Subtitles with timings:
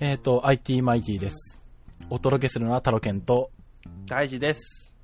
[0.00, 1.60] えっ、と、IT マイティです。
[2.08, 3.50] お届けするのはタロケンと、
[4.06, 4.94] 大事です。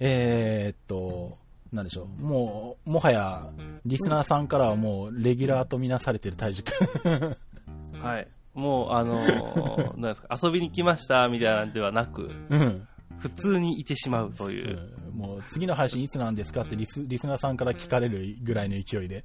[0.00, 1.38] えーっと、
[1.72, 2.20] なんでしょう。
[2.20, 3.48] もう、もはや、
[3.86, 6.72] リスナーさんからはもう、レギュラーとみなされてる大樹く
[7.08, 7.36] ん。
[8.02, 8.28] はい。
[8.54, 12.88] もう、あのー なんですか、遊びに来ました、みたいなんではなく、うん。
[13.18, 14.90] 普通にいてしまうという。
[15.20, 19.24] もう、次の配信いつなんですかってリスリスナーさんから聞かれるぐらいの勢いで、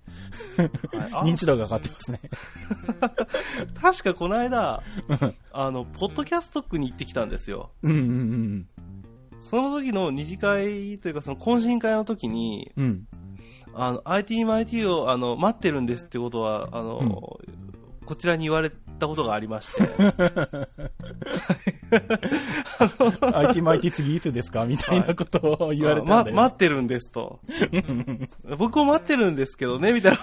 [0.58, 0.70] はい
[1.14, 2.20] あ認知度が上がってますね。
[3.82, 4.84] 確かこの間、
[5.54, 7.72] あの、ポッドキャスト区に行ってきたんですよ。
[7.82, 8.68] うんうんうん
[9.42, 12.86] その時の二次会というか、その懇親会の時に、うん。
[12.86, 13.08] うん。
[13.76, 17.40] あの、ITMIT を、あの、待ってるんですってことは、あの、
[18.06, 19.82] こちらに言われたことがありまして。
[23.34, 27.40] IT マイティ次いつですかみたいなことを言われたんだよ、ねま、待ってるんですと。
[28.58, 30.18] 僕も待ってるんですけどね、みたい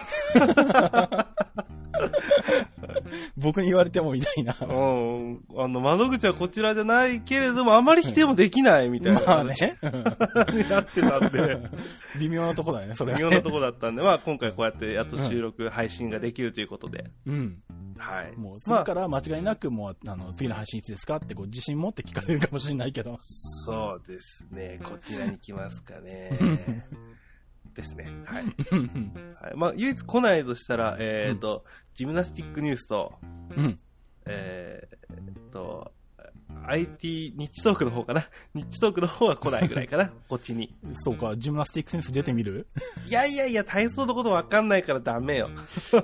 [3.36, 4.52] 僕に言われてもみたいな。
[4.52, 4.56] な。
[4.60, 5.44] うん。
[5.56, 9.54] あの、窓口はこちらじゃないけれども、あまり否定もできないみたいな まあね。
[10.52, 11.58] になってたんで、
[12.18, 17.10] 微妙なとこだよね、それ微妙なとこだったんで、まあ今回こうやってやっと収録、配信ができるということで。
[17.26, 17.58] うん。
[17.98, 18.36] はい。
[18.36, 23.16] もう次まあから間違いなくもう、あの、次の配信いつですかってこう自信持って聞かれるかもしれないけど。
[23.20, 24.80] そうですね。
[24.82, 26.30] こちらに来ますかね。
[27.74, 28.04] ですね。
[28.24, 28.44] はい。
[29.40, 33.18] はい、まあ、唯一来ないとしたら、えっ、と、ジムナスティックニュースと、
[33.56, 33.78] うん。
[34.26, 35.92] えーっと、
[36.64, 38.28] IT ニッチトークの方かな。
[38.54, 40.12] ニッチトークの方は来ないぐらいかな。
[40.28, 40.74] こっちに。
[40.92, 42.66] そうか、ジムナスティックセンス出てみる？
[43.08, 45.48] いやいやいや、体操のことわかんないからダメよ。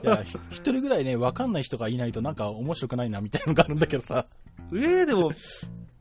[0.02, 4.26] いや、ひ一人ぐらいね、わかんない人がいないとなんか面白くないなみたいなのがあるんだけどさ。
[4.72, 5.32] えー、でも、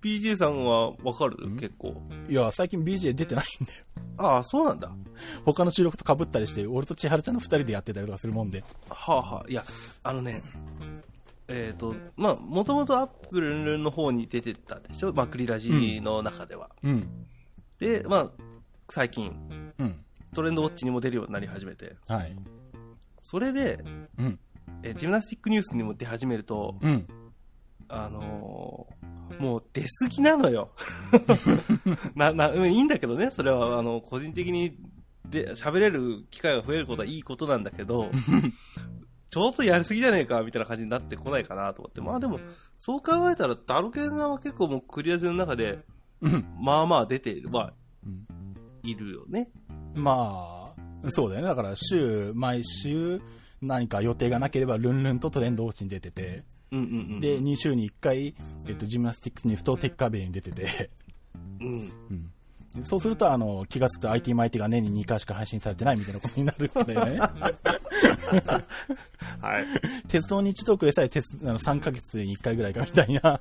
[0.02, 1.38] PJ さんはわかる？
[1.60, 2.02] 結構。
[2.30, 3.84] いや、最近 BJ 出てないんだよ。
[4.18, 4.92] ああ、そうなんだ。
[5.46, 8.64] 他の収録と被ったりして、俺と千春ちゃんの二人でやってたりとかするもんで。
[8.90, 9.50] はあはあ。
[9.50, 9.64] いや、
[10.04, 10.42] あのね、
[11.48, 15.14] えっ、と、まあ、もともとアップルの方に出てたでしょ？
[15.14, 16.70] まあ、クリラジの中では。
[16.84, 17.26] うん。
[17.80, 18.32] で、まあ、
[18.90, 19.96] 最近、うん。
[20.34, 21.96] トレンドウォッチにも出るようになり始めて。
[22.08, 22.36] はい。
[23.22, 23.80] それで、
[24.18, 24.40] うん。
[24.84, 27.08] えジムナスティックニュースにも出始めると、うん。
[27.88, 28.57] あのー
[29.40, 30.72] もう出過ぎなのよ。
[32.16, 34.78] な、な、うんいいんだけどね、それは、あの、個人的に、
[35.30, 38.10] で、喋れる機会が増えることはいいことなんだけど、
[39.30, 42.02] ちょっとやりすぎじゃねえか、みたいな感じになってこないかなと思って。
[42.02, 42.40] まあでも、
[42.78, 45.84] そう考えたら、ダルケンさんは結構もうクリアズの中で、
[46.22, 46.46] うん。
[46.60, 47.74] まあまあ出ている、まあ
[48.06, 48.26] うん、
[48.84, 49.50] いるよね。
[49.96, 50.74] ま
[51.04, 51.48] あ、そうだよね。
[51.48, 53.22] だから週、毎週、
[53.62, 57.20] 何か予定がなければ、ルンルンとトレンドウォッチに出てて、うんうんうん。
[57.20, 58.36] で、2週に1回、
[58.68, 60.90] えっと、ジムナスティックスニュースとテッカーベイに出てて、
[61.62, 62.32] うん。
[62.84, 67.20] そうすると、あの、気がつくと IT マイティが年に2回しか配信されてないみたいなことになるわけだよね。
[69.42, 69.66] はい。
[70.08, 73.22] 鉄道日トークでさえ鉄 あの3ヶ月に1回ぐらいかみたいな。
[73.22, 73.40] は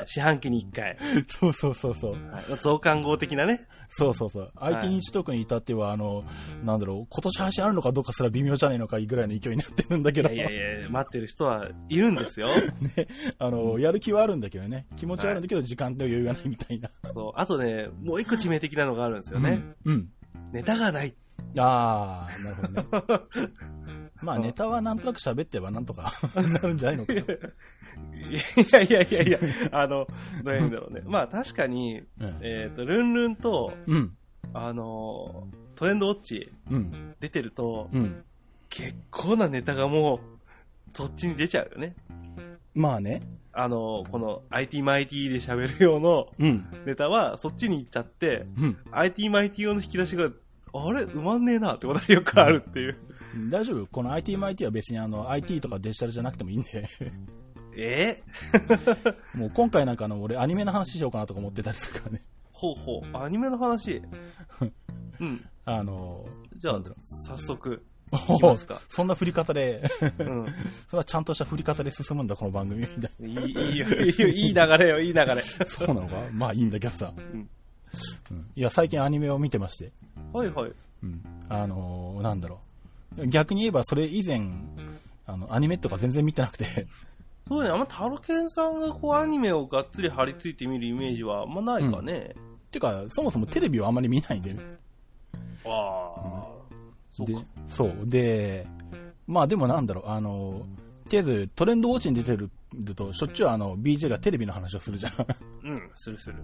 [0.00, 0.04] い。
[0.06, 0.96] 四半期に一回。
[1.28, 2.12] そうそうそうそう。
[2.12, 2.44] はい。
[2.62, 3.66] 増刊号的なね。
[3.88, 4.52] そうそうそう。
[4.56, 6.24] IT 日トークに至っては、あの、
[6.62, 12.48] なんだろう、今年配信あるのかどうかすら微妙じゃねえのかぐらいの勢いになってるんだけど、いやいやいや、待ってる人はいるんですよ。
[13.38, 14.86] あの、やる気はあるんだけどね。
[14.96, 16.90] 気持ちはあるんだけど、時間と余裕がないみたいな。
[17.12, 17.32] そう。
[17.36, 19.62] あとね、もう一個致命的なのがあるんですよね。
[19.84, 20.08] うん。
[20.52, 21.14] ネタがない。
[21.56, 24.03] あー、なるほどね。
[24.24, 27.20] まあ、ネタはなんとなく喋ってればなんとか なるんじゃないのかな。
[27.20, 27.24] い
[28.72, 29.38] やいやいやいや、
[29.72, 30.06] あの、
[30.42, 31.02] どういうんだろうね。
[31.06, 34.16] まあ確かに、うんえっ、と、ルンルンと、うん。
[34.52, 37.14] あのー、トレンドウォッチうん。
[37.20, 38.24] 出てると、うん。
[38.68, 40.20] 結構なネタがもう、
[40.92, 41.94] そっちに出ちゃうよね。
[42.74, 43.22] まあね。
[43.52, 46.66] あのー、この IT マイティで喋る用のうん。
[46.86, 48.78] ネタはそっちに行っちゃって、うん。
[48.90, 51.04] IT マイティ用の引き出しが、あれ？
[51.04, 52.96] 埋まんねえなってことがよくあるっていう。
[53.50, 53.86] 大丈夫？
[53.86, 56.88] この IT マイティは別にあの IT とかデジタルじゃなくてもいいんで。
[57.76, 58.22] え？
[59.34, 62.22] もう今回なんかあの俺アニメの話しようかなとか思ってたりするからね。
[62.52, 63.16] ほうほう。
[63.16, 64.00] アニメの話？
[65.20, 65.44] うん。
[65.64, 66.24] あの、
[66.56, 66.96] じゃあなんだろ、
[67.26, 68.80] 早速、おいきますか。
[68.88, 69.82] そんな振り方で、
[70.18, 70.46] うん。
[70.88, 75.26] そんなちゃんとした振り方で進むんだこの番組みたいいい、いいよ、いいよ、いい流れよ、いい流れ。
[75.34, 75.40] な。
[75.40, 76.16] そうなのか？
[76.32, 77.06] まあいいんだけどさ。
[77.06, 77.48] んうん
[78.56, 79.92] いや、最近アニメを見てまして。
[80.32, 80.72] はいはい。
[81.02, 81.22] うん。
[81.48, 82.73] あのーなんだろう。
[83.26, 84.42] 逆に言えばそれ以前、
[85.26, 86.86] あの、アニメとか全然見てなくて、
[87.48, 92.34] そうね、あんまタロケンさんがこうアニメをがっつり張り付いて見るイメージはあんまないかね。
[92.70, 94.56] てか、そもそもテレビをあんまり見ないんで、
[95.66, 96.46] ああ、
[97.12, 97.94] そうでか。、そう。
[98.04, 98.66] で、
[99.26, 100.66] まあでもなんだろう、あの、
[101.04, 102.50] とりあえずトレンドウォッチに出てる
[102.94, 105.12] と、しょっちゅうあの、BJ がテレビの話をするじゃん。
[105.64, 106.36] うん、するする。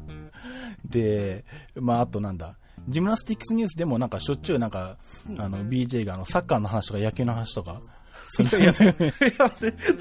[0.84, 1.44] で、
[1.76, 2.56] まああとなんだ、
[2.88, 4.96] ジムナスティックスニュースでもなんかしょっちゅうなんか、
[5.38, 7.99] あの、BJ があの、サッカーの話とか野球の話とか、そ
[8.38, 8.72] いや、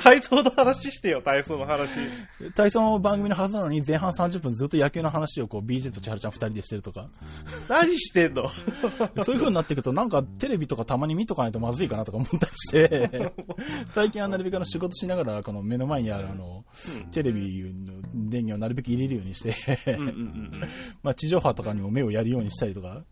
[0.01, 1.99] 体操の話してよ、体操の話。
[2.55, 7.09] 体操の番組のはずなのに前半30分ずっと野球の話をこう BJ と千春ちゃん二人でしてるとか。
[7.67, 8.47] 何してんの？
[9.23, 13.33] そういう風になっていくとなんかテレビとかたまに見とかないとまずいかなとか思ったりして、
[13.93, 16.65] 最近はなるべくあの仕事しながらこの目の前にあるあの、
[17.11, 20.61] テレビの電源をなるべく入れるようにして、うんうんうん。
[21.03, 23.03] まあ地上波とかにも目をやるようにしたりとか、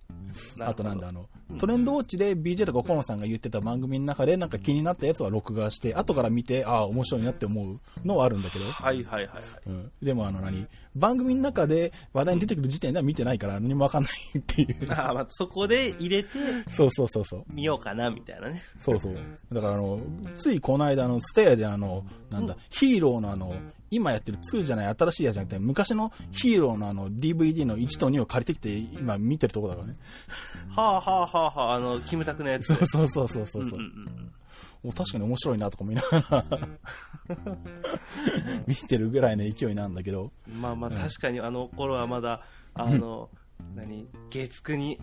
[0.59, 1.27] あとなんだあの、
[1.57, 9.43] トレンドウォッチで BJ とかコロンさんが言ってた番組の中でなんか気になったやつは録画して、後から見て、ああ、面白いなって思うのはあるんだけど、はいはいはいはい。
[9.67, 9.91] うん。
[10.01, 14.75] でもあの何、番組の中で話題に出てくる時点では見てないから何もわかんないっていう。
[14.91, 16.29] ああ、まあ、そこで入れて
[16.69, 17.43] そうそうそうそう。
[17.53, 18.61] みようかな、みたいなね。
[18.77, 19.15] そうそう。
[19.51, 20.01] だからあの、
[20.35, 23.53] ついこの間あの、ステアであの、なんだ、ヒーローのあの、
[23.89, 29.95] 今やってる2じゃない新しいやつじゃなくて、昔のヒーローのあの、DVD の1と2を借りてきて、今見てるとこだからね。
[30.75, 32.73] はあはあはあはあ、あの、キムタクのやつ。
[32.73, 33.61] そうそうそうそうそう。
[33.61, 34.33] ううんうんうん
[34.83, 36.45] お確かに面白いなとか思いながら、
[38.67, 42.43] 見てるぐらいの勢いなんだけど、まあまあ、確かにあの頃はまだ、
[42.73, 43.29] あの、
[43.75, 44.99] 何、月9に、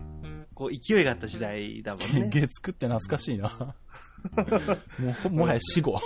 [0.53, 2.29] こう、勢いがあった時代だもんね。
[2.33, 3.75] 月9って懐かしいな。
[5.29, 5.99] も もはや死後。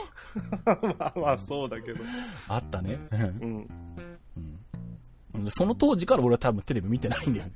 [0.66, 2.00] まあまあ、そうだけど。
[2.48, 2.98] あったね。
[3.12, 3.22] うん。
[3.46, 3.70] うん
[5.52, 7.52] その当時から俺は多分テレビ見てないんだよね。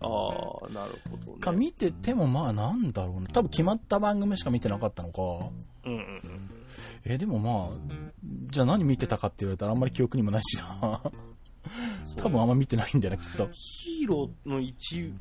[0.00, 1.38] ああ、なるほどね。
[1.40, 3.26] か見ててもまあなんだろうな。
[3.28, 5.22] 多分決まった番組しか見てなかったのか。
[5.84, 6.50] うんうんうん。
[7.04, 7.78] え、でもまあ、
[8.48, 11.00] じゃあ何見てたかって言われたらあんまり記憶にもないしな。
[12.16, 13.48] 多分あんま見てないんだよな、きっと。
[13.52, 15.12] ヒーローの一、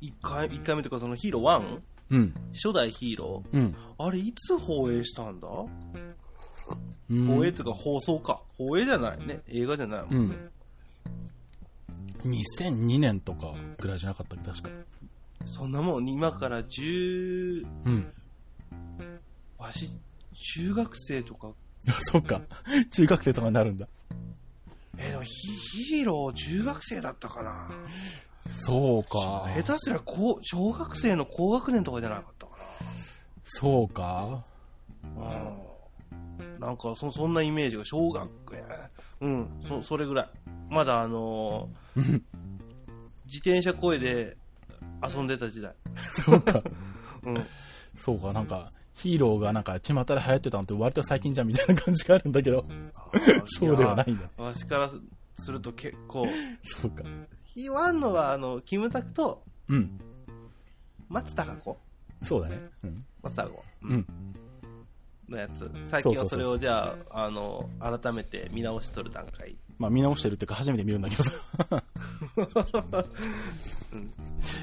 [0.00, 1.80] 一回、一回目とかそのヒーロー 1?
[2.10, 2.34] うん。
[2.52, 3.74] 初代ヒーローうん。
[3.98, 5.48] あれいつ放映したんだ、
[7.08, 8.40] うん放映っていうか放送か。
[8.58, 9.40] 放映じゃないね。
[9.48, 10.14] 映画じゃないもん。
[10.14, 10.50] うん。
[12.24, 14.70] 2002年とかぐらいじゃなかったっけ、確か。
[15.46, 18.12] そんなもん、今から10、うん。
[19.58, 19.90] わし、
[20.54, 21.52] 中学生とか、
[22.00, 22.42] そっか。
[22.90, 23.86] 中学生とかになるんだ。
[24.98, 25.30] えーでもヒ
[25.92, 27.68] ヒーロー中学生だったかな
[28.50, 29.48] そうか。
[29.54, 32.52] 下手すりゃ高小学生の高学年とかじゃなかったか
[33.44, 34.44] そうか。
[35.16, 35.28] な
[36.40, 36.60] うん。
[36.60, 38.64] なんかそ、そんなイメージが小学生。
[39.20, 40.28] うん、そ、それぐらい。
[40.68, 42.22] まだあのー
[43.26, 44.36] 自転車こいで
[45.02, 45.74] 遊んでた時代。
[46.12, 46.62] そうか。
[47.24, 47.46] うん。
[47.94, 52.64] そうか、なんか、ヒーローがなんか、巷で流行ってたのって割と最近じゃんみたいな感じがあるんだけど。
[53.46, 54.22] そうではないんだ。
[54.38, 54.90] やわしから
[55.34, 56.26] すると結構。
[56.62, 57.02] そうか。
[57.56, 59.98] ヒワンのは、あの、キムタクとうん。
[61.08, 61.78] 松たか子
[62.22, 62.60] そうだね。
[62.84, 63.04] うん。
[63.22, 63.64] 松たか子。
[63.84, 64.06] うん。
[65.26, 65.70] のやつ。
[65.86, 69.56] 最近はそれをじゃあ、あの、改めて見直しとる段階。
[69.78, 71.32] まあ見直してるっていうか初めて見るんだけどさ。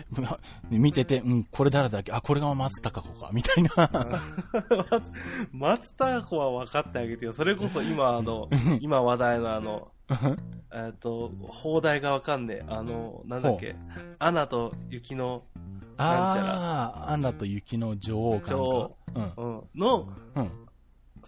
[0.10, 0.38] ま
[0.69, 2.12] 見てて、うん、これ誰だっけ？
[2.12, 3.69] あ、これが松たか子か、みたいな。
[5.51, 7.33] 松たか子は分かってあげてよ。
[7.33, 8.48] それこそ今、あの、
[8.80, 9.92] 今話題のあの、
[10.71, 12.65] えっと、放題がわかんねえ。
[12.68, 13.75] あの、なんだっけ？
[14.19, 15.44] アナと雪の、
[15.98, 19.33] なんちゃらアナと雪の女王かなん女か王。
[19.36, 20.44] うん、のうん。
[20.44, 20.51] うん。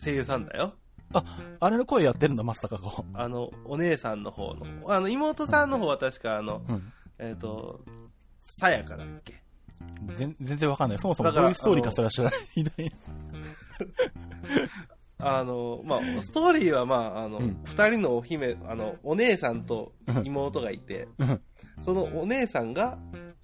[0.02, 0.74] 声優さんだよ。
[1.16, 1.24] あ、
[1.60, 3.06] あれの声やってるんだ、松たか子。
[3.14, 4.66] あの、お姉さんの方の。
[4.88, 6.94] あの、妹さんの方は確かあの、うん。
[7.20, 7.80] えっと、
[8.42, 9.42] さやかだっけ？
[10.18, 10.98] 全全然わかんない。
[11.00, 12.40] そもそもどういうストーリーかそれは知らない。
[15.20, 19.94] あの、まあ、ストーリーはまあ、あの、うん二人のお姫、あの、お姉さんと
[20.24, 21.42] 妹がいて、うん
[21.82, 22.98] そのお姉さんが、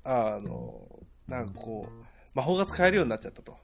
[0.04, 0.88] あの、
[1.28, 1.94] なんかこう、
[2.34, 3.58] 魔法が使えるようになっちゃったと。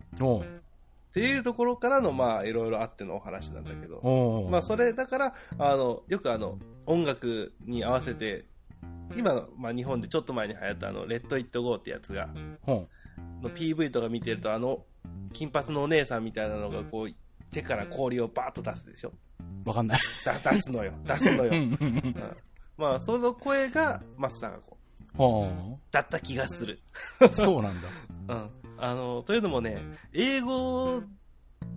[1.17, 8.45] っていうところからの、まあ、いろいろあってのお話なんだけど、まあ、それ、だから、あの、よくあの、音楽に合わせて、
[9.15, 12.29] 今の、まあ、日本でちょっと前に流行ったあの、レッド・イット・ゴーってやつが、
[12.61, 12.87] ほ
[13.41, 14.85] の PV とか見てると、あの、
[15.33, 17.15] 金髪のお姉さんみたいなのが、こう、
[17.51, 19.13] 手から氷をバーッと出すでしょ？
[19.65, 19.69] う。
[19.69, 19.99] わかんない。
[20.25, 20.91] だ出すのよ。
[21.03, 21.51] 出すのよ。
[21.51, 22.37] うんうんうんうん
[22.77, 24.77] まあ、その声が松たか子
[25.15, 25.47] ほ
[25.89, 26.79] だった気がする。
[27.21, 27.27] う。
[27.29, 27.87] そうなんだ。
[28.27, 28.49] うん。
[28.77, 29.77] あの、というのもね、
[30.13, 31.01] 英語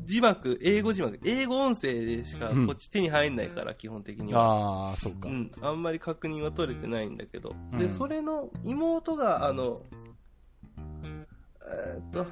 [0.05, 4.91] 字幕、英語字幕、英語音声でしかうんこっち手に入んないから、基本的には。
[4.91, 5.33] ああ、そうかう。
[5.33, 5.51] ん。
[5.61, 7.55] あんまり確認は取れてないんだけど。
[7.79, 9.83] で、うんそれの妹が、あの、
[11.67, 12.27] えーっと、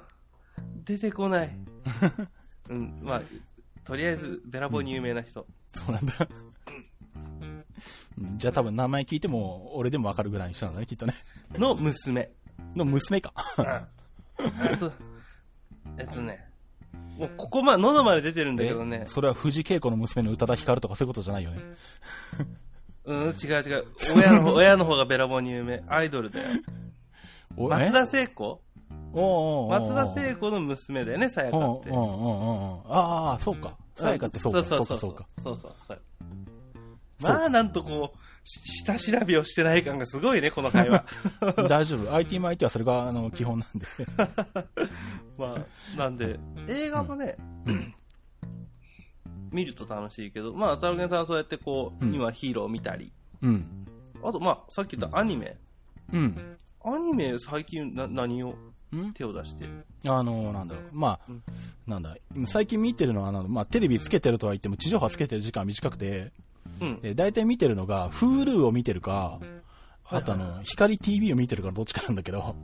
[0.84, 1.50] 出てこない。
[2.70, 3.00] うん。
[3.02, 3.22] まあ、
[3.84, 5.46] とりあえず、べらぼうに有名な人。
[5.70, 6.14] そうなんだ。
[6.30, 6.48] うん
[8.36, 11.14] じゃあ多分名前聞いても、俺でもわかるぐらいにしたんだね、きっとね。
[11.52, 12.32] の娘。
[12.74, 13.32] の娘か。
[14.38, 14.92] えっと、
[15.98, 16.46] えっとね、
[17.18, 21.60] もうここまで、喉まで出てるんだけどねえ、それは藤恵子の娘の宇多田ヒカルとかそういうことじゃないよね。
[23.04, 23.84] うん、違う違う。
[24.16, 25.82] 親の方、親の方がべらぼうに有名。
[25.88, 26.60] アイドルだよ。
[27.56, 28.60] お松田聖子？
[29.12, 31.90] おうおうおう松田聖子の娘だよね、さやかって。
[31.90, 33.76] ああ、そうか。
[33.96, 34.62] さやかってそうか。
[34.62, 35.26] そうか、そうそうか。
[35.42, 35.98] そうそう
[37.22, 41.04] まあ、なんとこう、し下調べをしてない感がすごいね、この会話。
[41.68, 42.14] 大丈夫。
[42.14, 43.86] IT も IT はそれが、あの、基本なんで。
[45.36, 47.36] まあ、なんで、映画もね、
[49.52, 53.12] 見ると楽しいけど、まあ、タロケンさんはそうやってこう、うん今ヒーローを見たり、
[53.42, 53.86] うん。
[54.22, 55.56] あと、まあ、さっき言ったアニメ。
[56.12, 56.56] うん。
[56.84, 58.54] アニメ、最近な、何を
[58.96, 59.12] ん？
[59.12, 59.66] 手を出して？
[60.06, 60.84] あの、なんだろう。
[60.92, 61.42] まあうん、
[61.86, 66.32] なんだ、最近見てるのは、あの、まあ、テレビつけてるとは言っても、地上波つけてる時間は短くて、
[66.80, 67.00] うん。
[67.00, 69.38] で、大体見てるのが、Hulu を見てるか、
[70.04, 72.54] あとあの、光 TV を見てるかどっちかなんだけど、は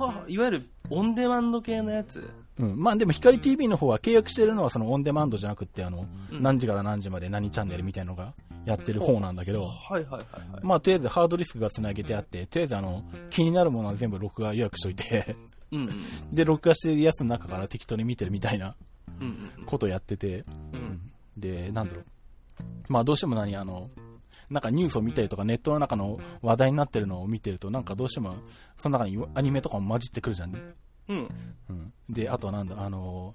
[0.00, 2.28] あ、いわゆるオンデマンド系のやつ？
[2.58, 2.82] うん。
[2.82, 8.32] まあでも光 TV の方は契約してるのはそのオンデマンドじゃなくって、あの、うん何時から何時まで何チャンネルみたいなのが
[8.64, 10.64] やってる方なんだけど、はいはいはいはい。
[10.64, 15.36] まあとりあえずハードディスクが繋げてあって、とりあえずあの、気になるものは全部録画予約しといて、
[15.72, 15.90] うんうん。
[16.32, 18.74] で、録画してるやつの中から適当に見てるみたいな
[19.20, 20.44] うんことをやってて、うん。
[20.74, 21.00] うん。
[21.36, 22.04] で、なんだろう。
[22.88, 23.90] まあどうしても何、あの、
[24.50, 28.34] なんかニュースを見たりとかネットの中の話題になってるのを見てると、なんかどうしても、
[28.76, 30.60] その中にアニメとかも混じってくるじゃんね。
[31.08, 31.28] うん。
[31.68, 31.92] うん。
[32.08, 33.34] で、あとはなんだ、あの、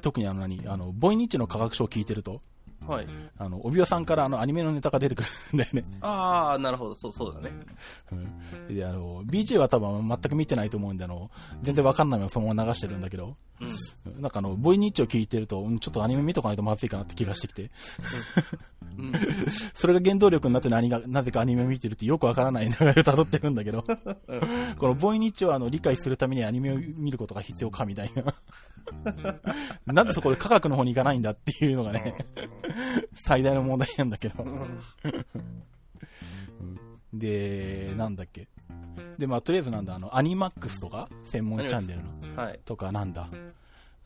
[0.00, 2.40] 特にあの何、あの、ボイニッチの科学書を聞いてると、
[2.86, 3.06] はい。
[3.38, 5.84] あの、帯尾さんからあの、アニメのネタが出てくるんだよね。
[6.00, 6.94] ああ、なるほど。
[6.94, 7.54] そう、そうだね。
[8.12, 8.74] うん。
[8.74, 11.30] で、あの、BJ は多分全く見てないと思うんで、あの、
[11.62, 14.20] 全然わかんないままそのまま流してるんだけど、うん。
[14.20, 17.70] なんかあの、ボイニッチを聞いてると、うんちょっとアニメ見とかないとまずいかなって気がしてきて、
[18.98, 19.12] うん。
[19.74, 28.34] それが原動力になって何が、なぜかアニメ見てるってよくわからない流れを辿ってるんだけど、このボイニッチをあの、理解するためにアニメを見ることが必要かみたいな。
[29.86, 32.14] なんでそこで科学の方に行かないんだっていうのがね、
[33.14, 34.42] 最大の問題なんだけど。
[34.44, 34.80] うん
[37.14, 38.48] で、なんだっけ。
[39.18, 42.60] で、まあ、とりあえずなんだ、あの、アニマックスとか、専門チャンネルの、はい。
[42.64, 43.28] とかなんだ、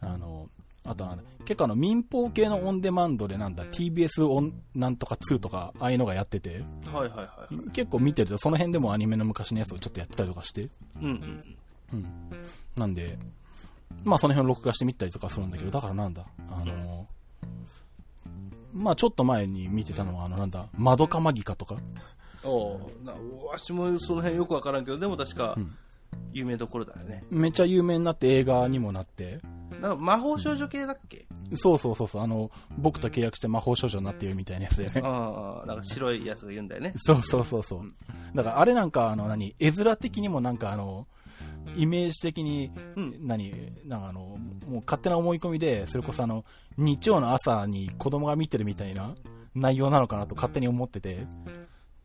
[0.00, 0.48] あの、
[0.84, 7.70] あとなんだ、結構あの、民放系のオンデマンドでなんだ、TBS オン、なんとか2とか、ああいうのがやってて、はいはいはい。
[7.70, 11.42] 結構見てると、その辺でもアニメの昔のやつをちょっとやってたりとかして、うんうん。
[11.94, 12.30] うん。
[12.76, 13.18] なんで、
[14.04, 17.06] まあその辺を録画してみたりとかするんだけど、だからなんだ、あの、
[18.78, 21.76] まあちょっと前に見てたのは、あのなんだ、窓かマギカとか、
[22.44, 25.76] おうなわしもその辺よくわからんけど、でも確かん、
[26.32, 27.24] 有名どころだよね。
[27.30, 29.40] めっちゃ有名になって映画にもなって、
[29.72, 31.26] なんか魔法少女系だっけ？
[31.54, 35.02] そうそうそうそう、あの、僕と契約して魔法少女になっているみたいなやつだよね。
[35.04, 36.92] ああ、なんか白いやつが言うんだよね。
[36.96, 37.92] そうそうそうそう。
[38.34, 41.06] だからあれなんか、あの何、絵面的にもなんかあの、
[41.76, 43.52] イメージ的に、うん何、
[43.86, 46.44] なんかあの、もう勝手な思い込みで、それこそあの、
[46.76, 49.14] 日曜の朝に子供が見てるみたいな
[49.54, 51.26] 内容なのかなと勝手に思ってて、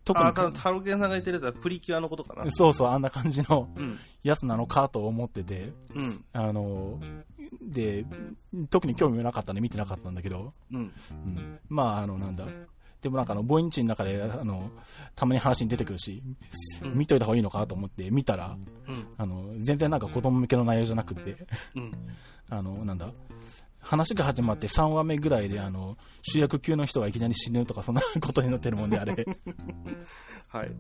[0.05, 2.51] 特にあタロケンさんが言ってるやつはプリキュアのことかな。
[2.51, 3.97] そうそう、あんな感じのうん。
[4.21, 6.25] やつなのかと思ってて、うん。
[6.33, 6.99] あの、
[7.61, 8.05] で、
[8.69, 10.79] 特に興味もなかったんで見てなかったんだけど、うん。
[10.79, 12.45] うん、まあ、あの、なんだ。
[13.03, 14.71] でもなんかあの、ボインチの中で、あの、
[15.13, 16.23] たまに話に出てくるし、
[16.81, 18.55] うん見といた方がいいのかと思って見たら、
[18.87, 19.07] うん。
[19.17, 21.35] あの、全然なんか子供向けの内容じゃなくって、
[21.75, 21.91] うん。
[22.49, 23.09] あの、なんだ。
[23.81, 29.13] 話が始まって3話目ぐらいで、あの、主役級の人がいきなり死ぬとか、そんなことになってるもんで、あれ。
[30.47, 30.71] はい。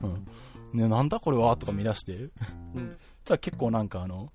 [0.00, 0.80] うん。
[0.80, 2.30] ね、なんだこれはとか見出して。
[2.74, 2.96] うん。
[3.24, 4.28] ただ結構なんかあの、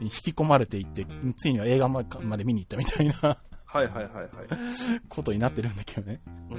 [0.00, 1.06] 引き込まれていって、
[1.36, 3.38] ついには映画ままで見に行ったみたいな
[3.76, 4.28] はいはいはいはい。
[5.08, 6.20] ことになってるんだけどね。
[6.50, 6.56] うん。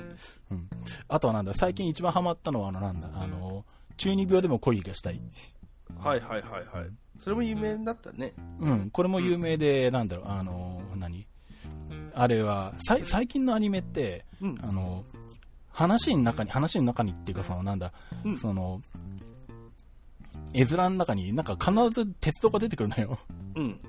[0.57, 0.69] うん。
[1.07, 3.65] あとはなんだ、最近一番ハマったのはあのなんだ、あの、
[3.97, 5.19] 中二病でも恋がしたい。
[5.97, 6.89] はいはいはいはい。
[7.19, 8.33] それも有名だったね。
[8.59, 11.27] うん、これも有名で、なんだろう、あの、何？
[12.13, 14.55] あれは、さい最近のアニメって、うん。
[14.61, 15.03] あの、
[15.69, 17.91] 話の中に、話の中にっていうか、その、なんだ、
[18.23, 18.81] うんその、
[20.53, 23.19] 絵面の中になんか必ず鉄道が出てくるのよ。
[23.55, 23.79] うん。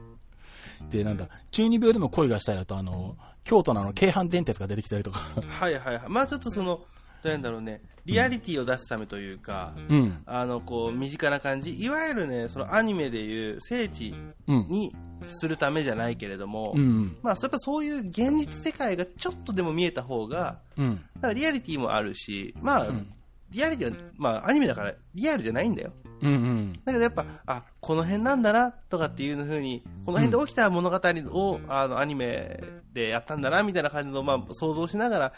[0.91, 5.21] で、なんだ、中二病でも恋がしたいだと、あの、京都のあの、京阪電鉄が出てきたりとか。
[5.49, 6.09] はいはいはい。
[6.09, 6.81] まあちょっとその、
[7.23, 7.83] どうなんだろうね。
[8.05, 10.23] リアリティを出すためというか、うん。
[10.25, 11.75] あの、こう、身近な感じ。
[11.83, 14.15] いわゆるね、そのアニメでいう聖地
[14.47, 14.67] うん。
[14.69, 14.95] に
[15.27, 17.17] するためじゃないけれども、うん。
[17.23, 20.97] まあ、やっぱそういう現実世界がちょっとでも見えた方が、うん。
[21.17, 23.13] だからリアリティもあるし、まあ、うん
[23.51, 25.93] リアリティは、まあ、アニメだからリアルじゃないんだよ。
[26.21, 26.31] うん。
[26.31, 26.73] うん。
[26.85, 32.61] だけどやっぱ、あ、この辺なんだな、とかっていう風に、この辺で起きた物語を、あの、アニメ
[32.93, 35.33] でやったんだな、みたいな感じの、まあ、想像しながら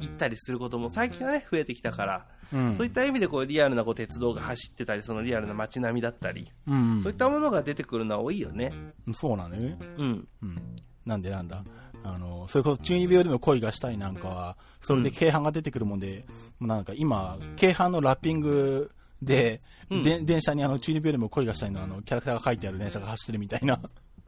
[0.00, 2.74] 行ったりすることも最近はね、増えてきたから、うん。
[2.74, 7.00] そういった意味でこう、リアルなこう鉄道が走ってたり、そのリアルな街並みだったり、うん。
[7.00, 8.72] そういったものが出てくるのは多いよね。
[9.14, 9.78] そうなんだよね。
[9.98, 10.28] うん。
[10.42, 10.56] うん。
[11.04, 11.62] なんでなんだ？
[12.04, 16.24] あの、それこそ中二病でも恋がしたいなんかは、それで京阪が出てくるもんで、
[16.58, 18.90] もうなんか今、京阪のラッピング
[19.20, 23.78] で、うんで電車にあの、中二病よりも恋がしたいのあの、キャラクターが書いてある電車が走ってるみたいな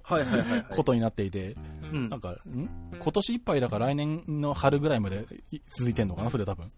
[0.04, 0.64] はいはいはいはい。
[0.68, 1.56] ことになっていて、
[1.90, 2.36] うんなんか、ん？
[2.98, 6.68] 今年いっぱいだから来年の春ぐらいまでい続いてんのかなそれ多分。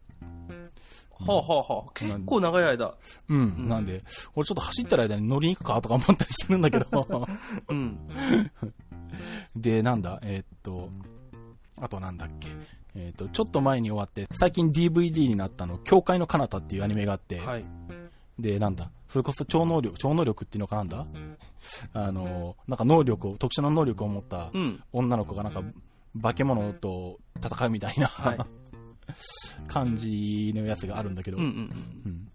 [1.19, 1.91] はあはあはあ。
[1.95, 2.95] 結構長い間。
[3.29, 3.69] うん。
[3.69, 4.03] なんで、
[4.35, 6.87] 俺ちょっと走ってる間に乗りに行くかとか思ったりするんだけど。
[7.69, 7.99] うん。
[9.55, 10.91] で、なんだ、えーっと、
[11.79, 12.49] あとなんだっけ？
[12.95, 17.65] えーっと、ちょっと前に終わって、最近 DVD になったの、教会の彼方っていうアニメがあって、はい。
[18.39, 21.07] で、なんだ、それこそ超能力、超能力っていうのかなんだ？
[21.93, 24.83] あの、なんか能力を、特殊な能力を持ったうん。
[24.93, 25.63] 女の子がなんか、
[26.23, 28.39] 化け物と戦うみたいな、はい。
[29.69, 31.45] 感じのやつがあるんだけど、うん。
[32.05, 32.29] うん。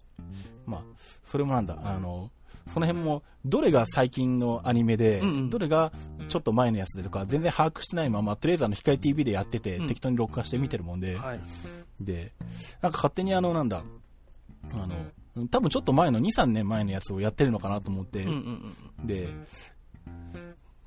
[0.66, 0.82] まあ、
[1.24, 2.30] それもなんだ、あの、
[2.68, 5.91] その辺も、どれが最近のアニメで、うんうんどれが
[6.27, 11.22] ちょっと前のやつでとか、全然把握してないまま、とりあえずあの、光 TV でやってて、うん適当に録画して見てるもんで、うん。
[11.22, 11.39] はい。
[12.00, 12.34] で、
[12.82, 13.84] なんか勝手にあの、なんだ、
[14.74, 14.88] あ
[15.36, 19.08] の、多分ちょっと前の2、3年前のやつをやってるのかなと思って、うんうんうん。
[19.08, 19.30] で、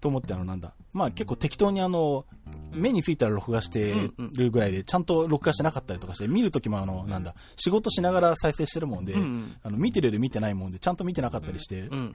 [0.00, 2.25] と思ってあの、なんだ、まあ結構適当にあの、
[2.73, 3.93] 目についたら録画して
[4.37, 9.15] るぐらいで、ちゃんと録画してなかったりとかして、見るときもあの、なんだ、仕事しながら再生してるもんで、
[9.63, 12.15] あの、見てるより見てないもんで、ちゃんと見てなかったりして、うん。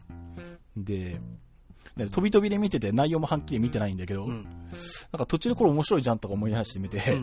[0.78, 1.20] で、
[1.98, 4.36] で飛び飛びで見てて内容もはっきり見てないんだけど、うん。
[4.36, 4.46] なん
[5.18, 7.20] か途中でこれ面白いじゃんとか思い出してみて。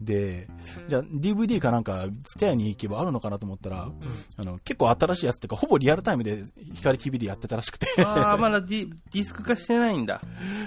[0.00, 0.48] で、
[0.86, 3.88] じゃあ DVD かなんか、ステアに行けばあるのかなと思ったら、
[4.36, 10.20] あの、結構新しいやつっていうか、ほぼリアルタイムで光 TV でやってたらしくて、ああ、まだディディスク化してないんだ。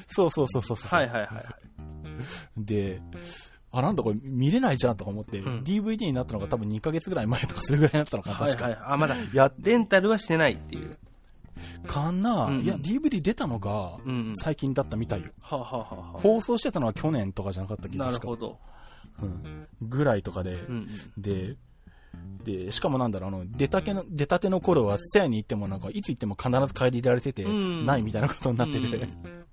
[0.07, 0.89] そうそうそうそうそう。
[0.89, 2.63] はいはいはい。
[2.63, 3.01] で、
[3.71, 8.63] あ、なんだこれ見れないじゃんとか思って、ん DVD になったのが多分2ヶ月ぐらい前とかするぐらいだったのかな、確か。
[8.65, 8.81] はいはい。
[8.85, 10.97] あ、まだ、や、レンタルはしてないっていう。
[11.87, 15.29] かな、うんいや、DVD 出たのがうんうん最近だったみたいよ。
[15.41, 18.59] はあ、はあはあは放送してたのは去年とかじゃなかったっけあ、なる確かほど。
[19.21, 19.67] うん。
[19.81, 20.87] ぐらいとかで、うん
[21.17, 21.55] で、
[22.43, 29.45] で、しかもなんだろう、あの、出たけの、出たての頃は、セアに行ってもなんか、いつ行っても必ず帰り入れられてて、うんないみたいなことになってて、うん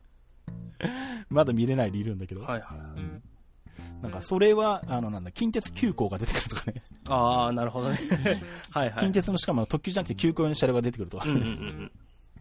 [1.28, 4.02] まだ見れないでいるんだけど、はいはい。
[4.02, 7.98] なんか、それは、あの、なんだ、近鉄急行が出てくるとかね、ああ、なるほどね。
[8.70, 9.00] はいはい。
[9.00, 11.92] 近鉄のしかも特急じゃなくて急行用の車両が出てくるとか、うんうんうん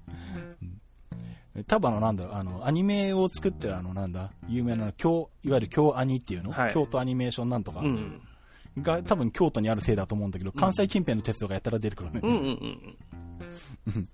[1.65, 7.87] 多分あの、なんだあの、アニメを作ってるあの、なんだ、有名な京、いわゆる京アニっていうの、はい京都アニメーションなんとかうん。
[7.87, 8.21] うん
[8.83, 12.19] が、多分京都にあるせいだと思うんだけど、関西近辺の鉄道がやったら出てくるね。
[12.23, 14.07] うんうんうん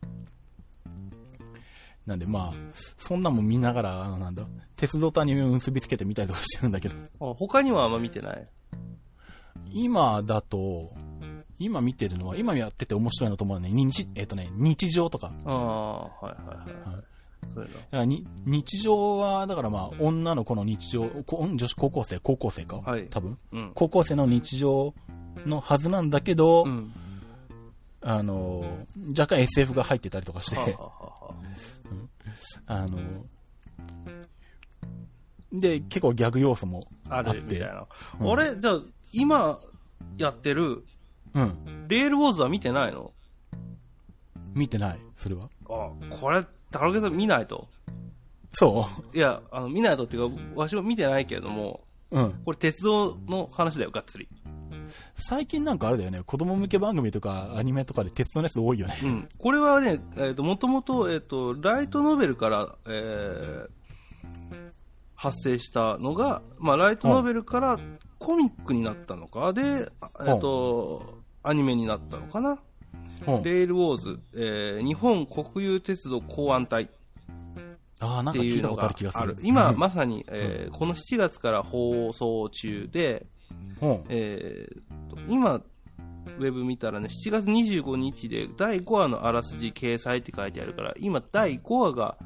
[2.06, 2.54] なんでまあ、
[2.98, 4.44] そんなもん見ながら、あの、なんだ、
[4.76, 6.96] 鉄道とアニメを結びつけてみたりとかしてるんだけど、
[7.32, 8.48] あ他にはあんま見てない？
[9.72, 10.92] 今だと、
[11.60, 15.32] 今見てるのは、今やってて面白いのと思うのはね、日、えっ、とね、日常とか。
[15.46, 17.04] ああ、はいはいはい。
[17.54, 17.78] そういうの。
[17.78, 23.38] だからに日常は、だからまあ、女の子の日常、こ女子高校生、高校生か、はい多分？
[23.52, 23.72] うん。
[23.74, 24.94] 高校生の日常
[25.46, 26.92] のはずなんだけど、うん。
[28.02, 28.64] あの、
[29.18, 30.92] 若干 SF が入ってたりとかして、はあは
[32.68, 32.98] あはああの、
[35.54, 37.86] で、結構ギャグ要素もああって、るみたいな。
[38.20, 38.82] うん俺、じゃあ、
[39.14, 39.58] 今
[40.18, 40.84] やってる、
[41.34, 43.14] うん、レールウォーズは見てないの？
[44.54, 45.50] 見てない、それは。
[45.70, 47.68] あ、これ、タロケさん見ないと。
[48.52, 49.18] そう？
[49.18, 52.34] いや、あの、見ないとっていうか、わしは見てないけれども、うん。
[52.46, 54.28] これ鉄道の話だよ、がっつり。
[55.16, 58.98] 最近なんかあれだよね、子供向け番組とかアニメとかで鉄道のやつ多いよね。
[59.04, 59.30] うん。
[59.40, 63.68] これはね、えっ、と、もともと、えっ、と、ライトノベルから、えー、
[65.16, 67.80] 発生したのが、まあ、ライトノベルから
[68.20, 72.62] コミックになったのか、で、えっ、と、アニメになったのかな。
[73.28, 76.88] うん、レールウォーズ、えー日本国有鉄道公安隊っ
[78.02, 79.36] ああ、なんてか聞いたこいうのがとある気がする。
[79.42, 83.26] 今、まさに、えーこの7月から放送中で、
[83.82, 84.04] うん。
[84.10, 92.18] えーと今、ウェブ見たらね、7月25日で第5話のあらすじ掲載って書いてあるから、今第5話が、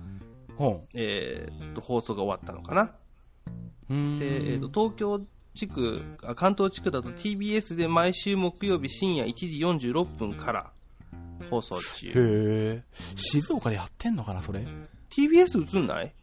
[0.57, 0.79] うん。
[0.95, 2.91] えーと放送が終わったのかな。
[3.89, 4.17] うん。
[4.17, 5.21] で、えーと東京
[5.53, 9.33] 地区あ、関東地区だと TBS で毎週木曜日深夜1
[9.79, 10.71] 時46分から
[11.49, 12.07] 放送中。
[12.07, 12.83] へえ。
[13.15, 14.63] 静岡でやってんのかな、それ
[15.09, 16.13] ？TBS 映んない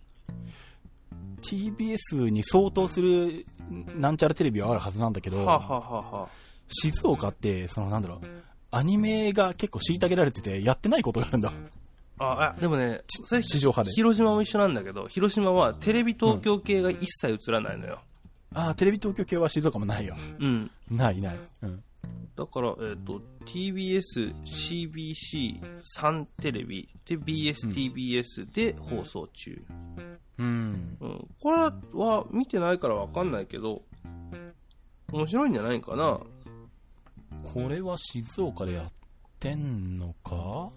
[1.42, 3.44] ？TBS に相当する
[3.96, 6.28] なんちゃらテレビはあるはずなんだけど、はあ、はあはあはあ、
[6.68, 8.20] 静岡って、そのなんだろう、
[8.70, 11.52] アニメが結構虐げられてて、やってないことがあるんだ。
[12.18, 13.90] あ、あでもね、それ地上波で。
[13.92, 18.00] 広島も一緒なんだけど、広島はテレビ東京系が一切映らないのよ。
[18.54, 20.16] ああ、テレビ東京系は静岡もないよ。
[20.38, 20.70] うん。
[20.90, 21.38] ないない。
[21.62, 21.82] うん。
[22.36, 29.64] だから、えっ、と、TBS、CBC、サンテレビ、で、BS、TBS で放送中。
[30.38, 30.96] うん。
[31.00, 31.28] うん。
[31.40, 31.58] これ
[31.92, 33.82] は見てないからわかんないけど、
[35.12, 36.20] 面白いんじゃないかな。
[37.52, 38.92] これは静岡でやっ
[39.44, 40.70] ってんのか？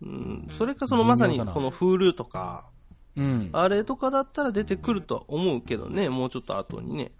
[0.00, 2.70] うん、それかそのまさにこの Hulu とか、
[3.16, 3.50] うん。
[3.52, 7.12] あれとかだったら出てくるとは思うけどね、もうちょっと後にね。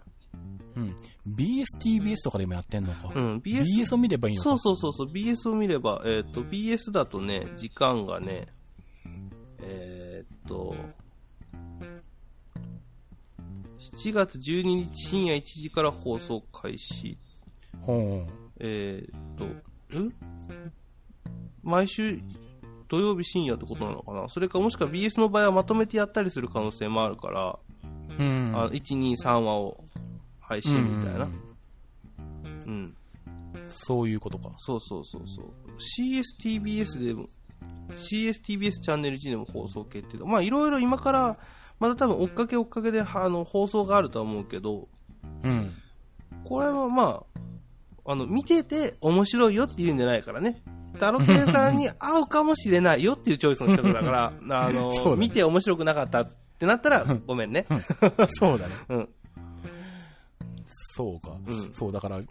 [0.75, 0.95] うん。
[1.27, 3.11] BSTBS とかでもやってんのか。
[3.13, 4.49] うん、BS, BS を見ればいいのか。
[4.49, 8.47] そうそうそうそう、BS を見れば、えっ、と、BS だとね、時間がね、
[9.59, 10.75] えーっと、
[13.95, 17.17] 7月12日深夜1時から放送開始。
[17.81, 18.31] ほう。
[18.59, 19.49] えーっ
[19.91, 20.13] と、ん
[21.63, 22.21] 毎週
[22.87, 24.29] 土曜日深夜ってことなのかな？
[24.29, 27.59] それかもしくは BS の場合はまとめてやったりする可能性もあるから、
[28.19, 28.51] うん。
[28.55, 29.83] あ1、2、3話を
[30.51, 31.27] 配信みたいな。
[33.71, 34.51] そういうことか。
[34.57, 35.45] そうそうそうそう。
[36.43, 37.27] CSTBS でも、
[37.89, 40.25] CSTBS チャンネル1でも放送決定だ。
[40.25, 41.37] まあいろいろ今から、
[41.79, 44.87] まだ多分追っかけ追っかけであの放送があるとは思うけど、
[45.43, 45.73] うん。
[46.43, 47.23] これはま
[48.05, 50.61] あ、あの、見てて面白いよって言うんじゃないからね。
[50.99, 57.65] タロケンさんに 合うかもしれないよっていうチョイスの仕方だから、あの、 ね見て面白くなかったってなったら、ごめんね。
[58.27, 58.73] そうだね。
[58.89, 59.09] うん。
[60.95, 61.37] そうか。
[61.47, 61.73] うん。
[61.73, 62.21] そう、だから、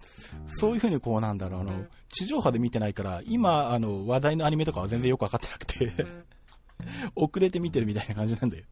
[0.47, 5.93] そういうふうにこうなんだろう、あの、地上波で見てないから、今、あの、話題のアニメとかは全然よくわかってなくて、
[7.17, 8.65] 遅れて見てるみたいな感じなんだよ。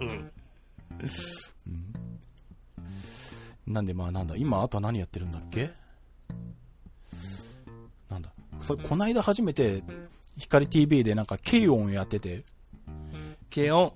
[0.00, 0.30] うん。
[3.66, 5.70] なんでまあなんだ、今あとは何やってるんだっけ？
[8.08, 9.82] なんだ、それ、こないだ初めて、
[10.38, 12.44] 光 TV でなんか、軽音やってて、
[13.54, 13.92] 軽音。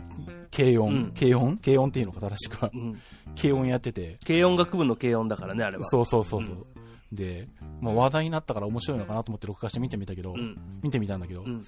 [0.54, 1.12] 軽音、うん。
[1.12, 1.58] 軽音？
[1.58, 2.70] 軽音っていうのか正しくは。
[2.72, 3.00] うん。
[3.40, 5.84] 軽音やってて、軽音楽部の軽音だからね、あれは。
[5.84, 6.66] そうそうそうそう。
[7.12, 7.48] で、
[7.80, 10.56] まあ話題になったから面白いのかなと思って録画して見てみたけど、うん。
[10.82, 11.64] 見てみたんだけど、うん。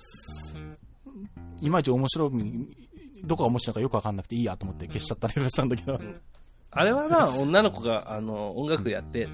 [1.61, 2.31] いまいち面白い、
[3.25, 5.99] どこが面白いのかよくわかんなくていいやと思って消しちゃったりとかしたんだけど、
[6.71, 9.29] あれはまあ、女の子が、あの、音楽やって、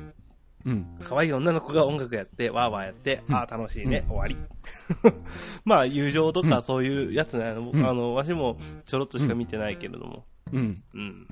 [0.65, 0.97] うん。
[1.03, 4.37] 可愛い女の子が音楽やって、わーわーやって、ああ、楽しいね、終わり。
[5.65, 10.25] まあ、友情とかそういうやつなの、うんあの、わしもちょろっとしか見てないけれども。
[10.53, 10.83] うん。
[10.95, 11.27] うん。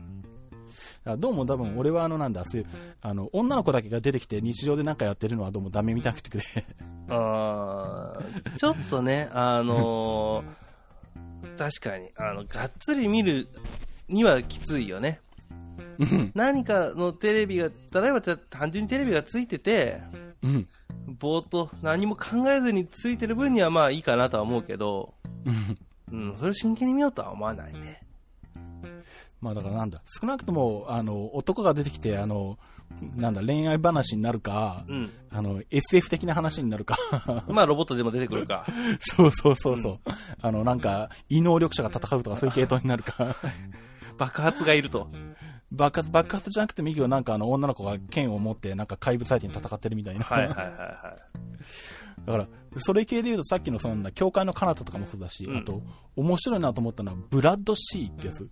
[1.04, 2.66] あどうも多分俺はあのなんだ、そういう、
[3.02, 6.44] あの、女の子だけが出てきて日常でなんかやってるのはどうもダメみたくてくれ。
[7.08, 10.70] あーちょっとね、あのー
[11.56, 13.48] 確かに、あの、がっつり見る
[14.08, 15.20] にはきついよね。
[16.34, 20.00] 何かのテレビが、例えば単純にテレビがついてて、
[20.42, 20.68] うん。
[21.18, 25.14] ぼーっと何も考えずについてる分にはまあいいかなとは思うけど、
[26.12, 28.02] うん、それを真剣に見ようとは思わないね。
[29.40, 32.58] まあだからなんだ、少なくとも、あの、男が出てきて、あの、
[33.16, 35.10] なんだ、恋愛話になるか、うん。
[35.30, 36.98] あの、SF 的な話になるか。
[37.48, 38.66] まあロボットでも出てくるか。
[39.00, 39.98] そうそうそうそう。
[40.42, 43.34] あの、なんか、異能力者が戦うとかそういう系統になるか。
[44.18, 45.08] 爆発がいると。
[45.72, 50.24] 爆発、爆発じゃなくてもいいけど、なんかあの、女の子が剣を持って、なんか怪物相手に戦ってるみたいな。
[50.24, 51.16] はいはいはいは
[52.26, 55.80] だから、それ系で言うとさっきのそんな、教会の彼方とかもそうだし、うんあと、
[56.16, 58.48] 面白いなと思ったのは、ブラッドシーってやつ。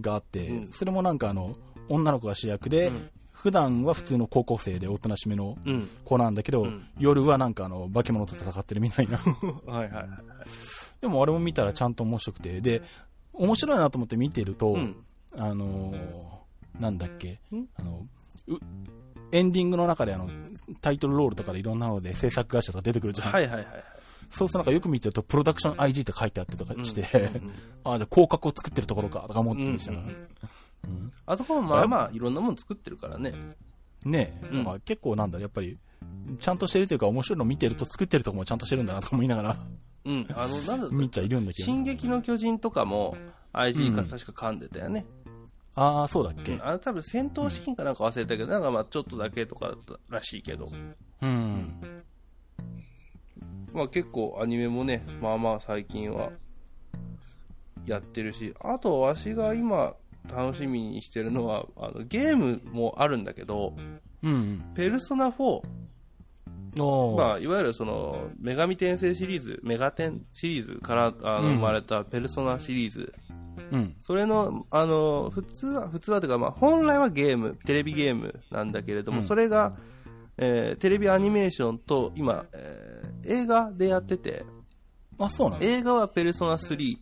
[0.00, 1.56] があって、うんそれもなんかあの、
[1.88, 5.86] 女の子が主役で、うん普段は普通の高校生でおとなしめのうん。
[6.02, 9.18] 子なんだけど、うん夜はなんかあの、化け物と戦ってるみたいな。
[9.66, 10.08] はいはい。
[11.02, 12.80] でもあれも見たらちゃんと面白くて、で、
[13.34, 14.96] 面白いなと思って見てると、うん。
[15.36, 17.40] あのーなんだっけ？
[17.52, 18.02] ん、あの、
[18.48, 18.58] う、
[19.30, 20.28] エンディングの中であの、
[20.80, 23.32] タイトルロールとかでいろんなので制作会社とか出てくるじゃん。
[23.32, 23.66] はいはいはい。
[24.30, 27.50] そうするとなんかよく見てると、プロダクション IG って書いてあってとかして、うん
[27.84, 30.02] あ あ、じゃあ広角を作ってるところか、とか思ってましたから。
[30.04, 33.32] うんあそこもまあまあいろんなもの作ってるからね。
[34.04, 35.78] ねえ、うんなんか結構なんだ、やっぱり、
[36.38, 39.56] ちゃんとしてるというか面白いの見てると作ってるとこもちゃんとしてるんだなと思いながら
[40.04, 40.26] うん。
[40.34, 41.64] あの、なんだ見ちゃいるんだけど。
[41.64, 43.16] 進撃の巨人とかも
[43.54, 45.06] IG かうん確か噛んでたよね。
[45.76, 49.76] ああ、そうだっけあの多分戦闘シーンかなんか忘れたけど、なんかまあちょっとだけとか
[50.08, 50.70] らしいけど。
[51.22, 51.80] うん。
[53.72, 56.30] まあ結構アニメもね、まあまあ最近は
[57.86, 59.94] やってるし、あとわしが今
[60.30, 63.74] 楽しみにしてるのは、あのゲームもあるんだけど、
[64.22, 64.62] うん。
[64.74, 65.62] ペルソナ4、
[66.76, 73.12] おーまあ、いわゆるその、女神転生シリーズ、メガテンシリーズからあのうん生まれたペルソナシリーズ、
[73.74, 73.96] うん。
[74.00, 79.76] それの、あの、普通は、普通はというか、まあ、本来はゲーム、テレビゲームなんだけれども、うんそれが、
[80.36, 84.44] えーテレビアニメーションと今、えー映画でやってて、
[85.18, 85.62] あ、そうなの？
[85.64, 86.98] 映画はペルソナ3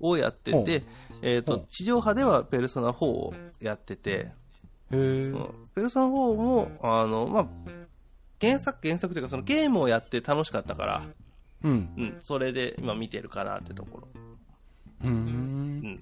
[0.00, 0.82] をやってて、
[1.20, 4.30] えっ、とほう、地上波ではペルソナ4をやってて、へ
[4.92, 4.96] え。
[4.96, 7.46] うんペルソナ4も、あの、まあ、
[8.40, 11.02] 原作、原作というか、そのゲームをやって楽しかったから、
[11.64, 11.70] うん。
[11.72, 14.08] うん、それで今見てるかなってところ。
[15.04, 15.12] うん
[15.80, 16.00] ん。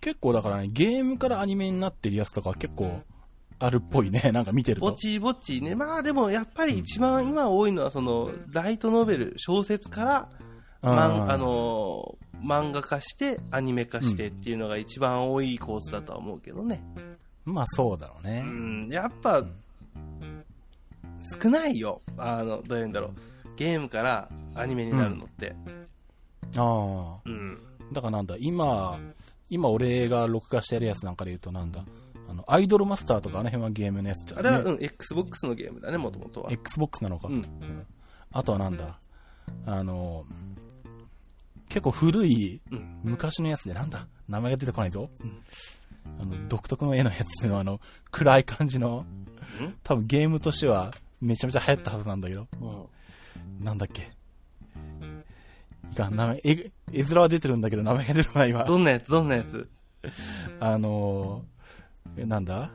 [0.00, 3.02] 結構だからね、ゲームからアニメになってるやつとか結構
[3.58, 4.30] あるっぽいね。
[4.32, 4.86] なんか見てると。
[4.86, 5.74] ぼちぼちね。
[5.74, 10.28] まあでもやっぱり一番今多いのはその、ライトノベル、小説から、
[10.80, 16.82] まん、うんあのー漫画化してアニメ化してっていうのが一番多いコースだとは思うけどね。
[17.44, 18.48] まあそうだろうねう。
[18.48, 19.44] ん、やっぱ、
[21.42, 22.00] 少ないよ。
[22.16, 23.12] あの、どういうんだろう。
[23.56, 25.56] ゲームからアニメになるのって。
[26.56, 27.20] ああ。
[27.24, 27.58] うん。
[27.92, 28.98] だからなんだ、今、
[29.50, 31.84] 今俺が録画してるやつなんかで言うとなんだ、
[32.28, 36.52] あの、アイドルマスターとかあの辺はゲームのやつじゃんあれは、ねうん、Xbox のゲームだね、もともとは。
[36.52, 37.28] Xbox なのか。
[37.28, 37.86] うんうん
[38.30, 38.98] あとはなんだ、
[39.64, 40.26] あの、
[41.68, 43.00] 結構古いうん。
[43.04, 45.10] 昔のやつでなんだ、名前が出てこないぞ。
[46.20, 49.06] あの、独特の絵のやつのあの、暗い感じの、
[49.82, 53.64] 多分ゲームとしてはめちゃめちゃ流行ったはずなんだけど、うん。
[53.64, 54.10] なんだっけ。
[55.92, 58.64] いかん、名前、絵、絵面は出てるんだけど名前が出てこないわ。
[58.64, 59.68] どんなやつどんなやつ？
[60.60, 62.70] あのー、えなんだ？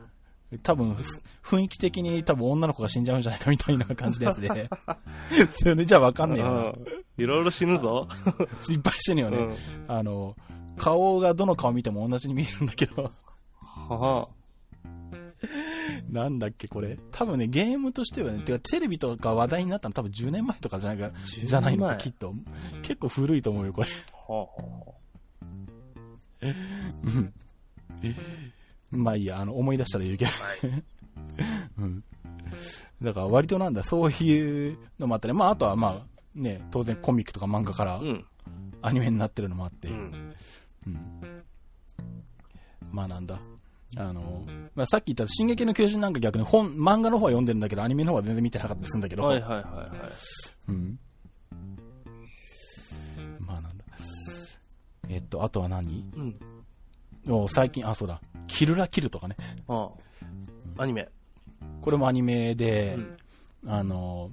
[0.62, 4.70] 多分、ふ雰囲気的に多分女の子が死んじゃうんじゃないかみたいな感じのやつで。
[5.50, 6.52] それじゃわかんねえよな。
[6.52, 6.74] うん。
[7.16, 8.06] いろいろ死ぬぞ。
[8.70, 9.38] いっぱいしてるよね。
[9.38, 9.56] うん
[9.88, 10.36] あの、
[10.76, 13.10] 顔がどの顔見ても同じに見えるんだけど、
[13.88, 14.28] は
[16.10, 16.98] なんだっけこれ？
[17.10, 22.34] 多分ね、ゲームとしてはね、てかテレビとか話題になったの多分10年前とかじゃないか、10年じゃないのか、前きっと。
[22.82, 23.88] 結構古いと思うよ、これ。
[24.28, 24.32] あ。
[24.32, 24.48] は
[28.90, 30.30] まあいいや、あの、思い出したら言うけど。
[31.78, 32.04] うん。
[33.02, 37.98] だから割となんだ、そういうのもあったり、まああとはまあ、ね、当然コミックとか漫画からあ。
[37.98, 38.24] うん。
[38.82, 40.34] アニメになってるのもあって、うん。
[42.92, 43.38] まあなんだ。
[43.96, 49.90] あの、まあ、さっき言った進撃の巨人なんか逆に本、漫画の方は読んでるんだけど、アニメの方は全然見てなかったりするんだけど、はいはいはいはい。
[50.68, 50.98] うん。
[53.38, 53.84] まあなんだ。
[55.08, 56.10] えっと、あとは何？
[56.16, 56.34] うん。
[57.30, 58.20] お最近、あ、そうだ。
[58.46, 59.36] キルラキルとかね。
[59.68, 59.88] あ
[60.78, 60.82] あ。
[60.82, 61.08] アニメ。
[61.80, 62.98] これもアニメで、
[63.66, 64.30] あの、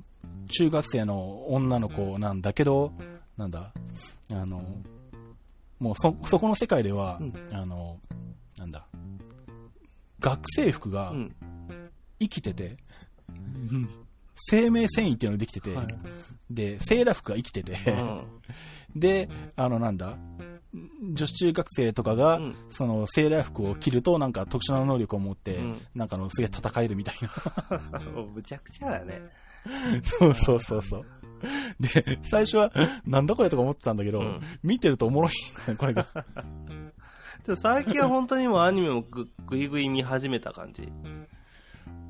[0.47, 2.91] 中学生の女の子なんだけど、
[3.37, 3.71] なんだ、
[4.31, 4.63] あの、
[5.79, 7.19] もうそ、そこの世界では、
[7.51, 7.99] あの、
[8.57, 8.85] なんだ、
[10.21, 11.35] 学生服がうん。
[12.19, 12.77] 生きてて、
[14.35, 15.87] 生命繊維っていうのができてて、はい
[16.51, 18.23] で、セーラー服が生きてて、うん。
[18.99, 20.17] で、あの、なんだ、
[21.13, 27.15] 女子中学生とかが、うんそのセーラー服を着ると、なんか特殊な能力を持って、うんなんかあの、すげえ戦えるみたい
[27.71, 27.99] な。
[28.33, 29.21] むちゃくちゃだね。
[30.03, 31.05] そうそうそうそう。
[31.79, 32.71] で、最初は、
[33.05, 35.31] なんだこれとか思ってたんだけど、うん見てるとおもろい
[35.67, 36.07] ね、これが。
[37.45, 40.87] でも最近は本当にもうアニメもぐ ぐいぐい見始めた感じ。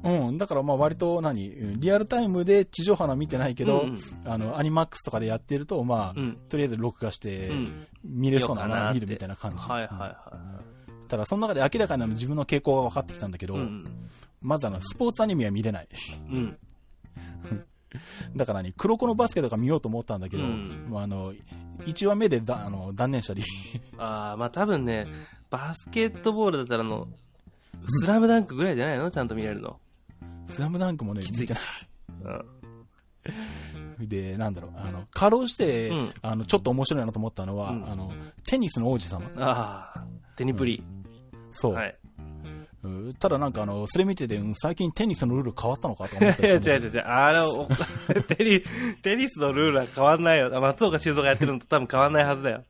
[0.03, 9.57] うん、だからまあ割と何、うんリアルタイムで地上波のは見てないけど、うんあの、アニマックスとかでやってると、まあ、うんとりあえず録画して、うん見れそうなら見るみたいな感じ。
[9.57, 10.61] はいはいは
[11.07, 13.59] ただ、その中で明らかにあの自分の傾向が分かってきたんだけど、い。
[13.59, 13.83] うん。
[14.41, 15.87] まずあの、スポーツアニメは見れない。
[16.31, 16.57] うん。
[18.35, 21.33] だから何、黒子のバスケとか見ようと思ったんだけど、うんもうあの、
[21.85, 23.43] 1話目でざあの断念したり、
[23.97, 25.05] ああ、まあ多分ね、
[25.49, 27.07] バスケットボールだったらあの、
[28.01, 29.09] スラムダンクぐらいじゃないの？
[29.11, 29.79] ちゃんと見れるの。
[30.47, 31.63] スラムダンクもね、つい見てない。
[33.99, 34.07] うん。
[34.07, 38.11] で、なんだろう、あの、かろうじて、うんあの、ちょっと面白いなと思ったのは、うんあの、
[38.45, 39.25] テニスの王子様。
[39.37, 40.03] ああ、
[40.35, 40.83] テニプリ。
[41.51, 41.73] そう。
[41.73, 41.97] はい。
[42.83, 47.03] うんただなんかあの、それ見てて、うん最近テニスのルール変わったのかと思って 違う違う違う。
[47.05, 47.65] あの、お
[48.23, 48.63] テニ、
[49.01, 50.49] テニスのルールは変わんないよ。
[50.61, 52.63] 松岡修造がやってるのと多分変わんないはずだよ。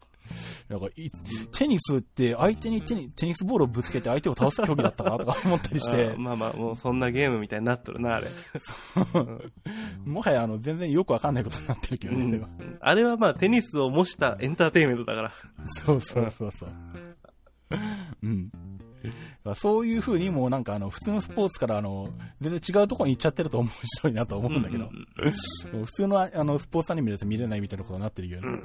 [0.69, 1.09] なんかい
[1.51, 8.27] テニスって相手にテニテニスボールをぶつけて相手を倒す競技だったかとか思ったりしてあ、まあまあ、もうそんなゲームみたいになっとるな、あれ。
[10.05, 15.33] もはやあの、全然よくわかんないことになってるけどね、うんあれはまあ、テニスを模したエンターテインメントだから。
[15.67, 16.69] そうそうそうそう。
[18.23, 18.40] うん。
[19.55, 22.09] そういう風にもうなんかあの、普通のスポーツからあの、
[22.39, 24.89] 全然違うところに行っちゃってると面白いなと思うんだけど、
[25.85, 28.61] 普通のあの、スポーツアニメだと見れないみたいなことになってるけどね。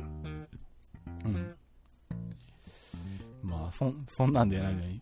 [1.25, 1.55] うん。
[3.43, 5.01] まあ、そん、そんなんでないのに、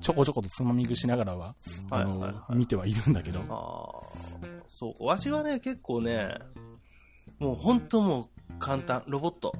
[0.00, 1.54] ちょこちょことつまみ食いしながらは、
[1.90, 5.06] あの、はいはいはい見てはいるんだけど、ああ、そう。
[5.06, 6.34] わしはね、結構ね、
[7.38, 9.02] もう本当もう簡単。
[9.06, 9.52] ロボット。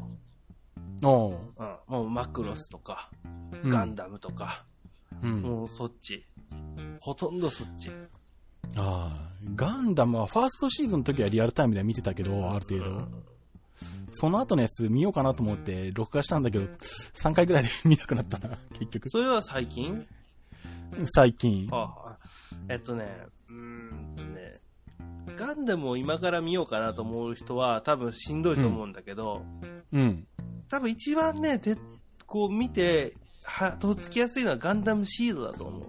[1.02, 1.76] おううん。
[1.88, 3.10] もうマクロスとか、
[3.62, 4.64] うんガンダムとか、
[5.24, 5.42] うん。
[5.42, 6.24] もうそっち。
[7.00, 7.90] ほとんどそっち。
[8.76, 13.08] ああ、ガンダムはファーストシーズンの時はリアルタイムでは見てたけど、ある程度。
[14.12, 19.10] その後のやつ見ようかなと思って録画したんだけど、3回ぐらいで見なくなったな、 結局。
[19.10, 20.06] それは最近？
[21.14, 21.68] 最近。
[21.72, 22.18] ああ、
[22.68, 24.60] えっとね、うーんとね、
[25.36, 29.44] ガンダムを今から見ようかなと思う人は多分しんどいと思うんだけど、
[29.92, 30.26] うん。
[30.68, 31.76] 多分一番ね、て
[32.26, 35.86] こう見て、は、とっつきやすいのはガンダムシードだと思う。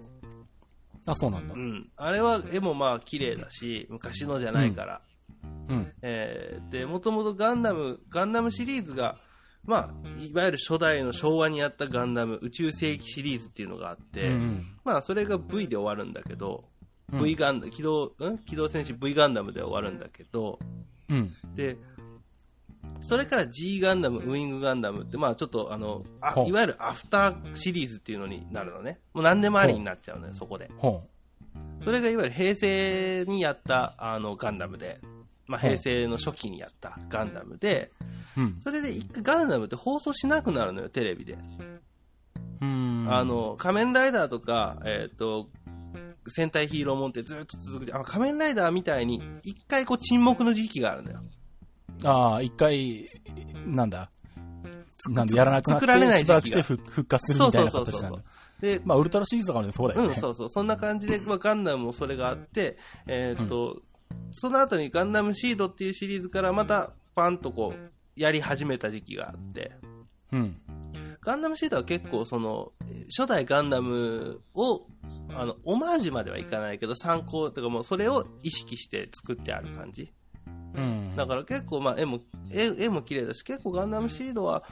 [1.06, 1.58] あ、そうなんだう。
[1.58, 1.88] ん。
[1.96, 5.00] あれは絵もまあ綺麗だし、昔のじゃないから。
[5.68, 5.92] うん。
[6.02, 9.16] えーで、もともとガンダム、ガンダムシリーズが、
[9.64, 16.64] まあ、いわゆる初代の昭和にやったガンダム、宇宙世紀シリーズっていうのがあって、うんまあ、それが V で終わるんだけど、
[17.12, 18.38] うん V ガンダム、機動、ん？
[18.44, 20.58] 機動戦士 V ガンダムで終わるんだけど、
[21.08, 21.32] うん。
[21.54, 21.76] で、
[23.00, 29.00] それから G ガンダム、ウィングガンダムって、まあちょっとあの、あいわゆるアフターシリーズっていうのになるのね。
[29.14, 30.70] もう何でもありになっちゃうのよ、そこで。
[30.78, 31.02] ほ
[31.80, 35.00] それがいわゆる平成にやったあのガンダムで、
[35.46, 37.90] まあ平成の初期にやったガンダムで。
[38.60, 41.38] それで一回ガンダムって放送しなくなるのよ、テレビで。
[42.60, 43.06] うん。
[43.08, 45.48] あ、の、仮面ライダーとか、えっ、と、
[46.28, 47.96] 戦隊ヒーローもんってずっと続く。
[47.96, 51.20] あ仮面ライダーみたいに、一回こう沈黙の時期があるのよ。
[52.04, 53.08] ああ、一回、
[53.64, 54.10] なんだ？
[55.10, 58.22] なんだ、やらなくなって、作られない時期がしばらくして復復活するみたいな形なんだ。
[58.60, 60.08] で、まあ、ウルトラシリーズとかもねそうだよね。
[60.08, 60.48] うん、そうそう。
[60.48, 63.82] そんな感じで、 まあ、ガンダムもそれがあって、えーっと、
[64.32, 69.72] その後にガンダムシードっていうシリーズからまたパンとこう、やり始めた時期があって、
[70.32, 70.56] うん。
[71.20, 74.86] ガンダムシードは結構その、えー初代ガンダムを、
[75.34, 80.12] あの、オマージュまではいかないけど、参考とかもうそれを意識して作ってある感じ。
[80.76, 81.16] うん。
[81.16, 82.20] だから結構まあ絵も、
[82.52, 84.62] 絵絵も綺麗だし、結構ガンダムシードは、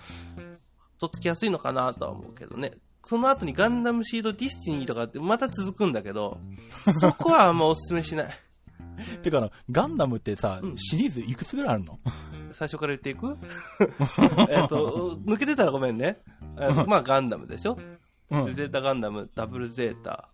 [0.99, 2.73] とっつきやすいのかなとは思うけどね。
[3.07, 6.38] その後にガンダムシードディスティニーとかってまた続くんだけど、
[6.71, 8.35] そこはあんまおすすめしない。
[9.23, 11.99] てかあの、ガンダムってさ、シリーズいくつぐらいあるの？
[12.53, 13.37] 最初から言っていく？
[14.51, 16.19] えっと、抜けてたらごめんね。
[16.57, 17.77] えー まあガンダムでしょ、
[18.31, 18.55] うん。
[18.55, 20.29] ゼータガンダム、ダブルゼータ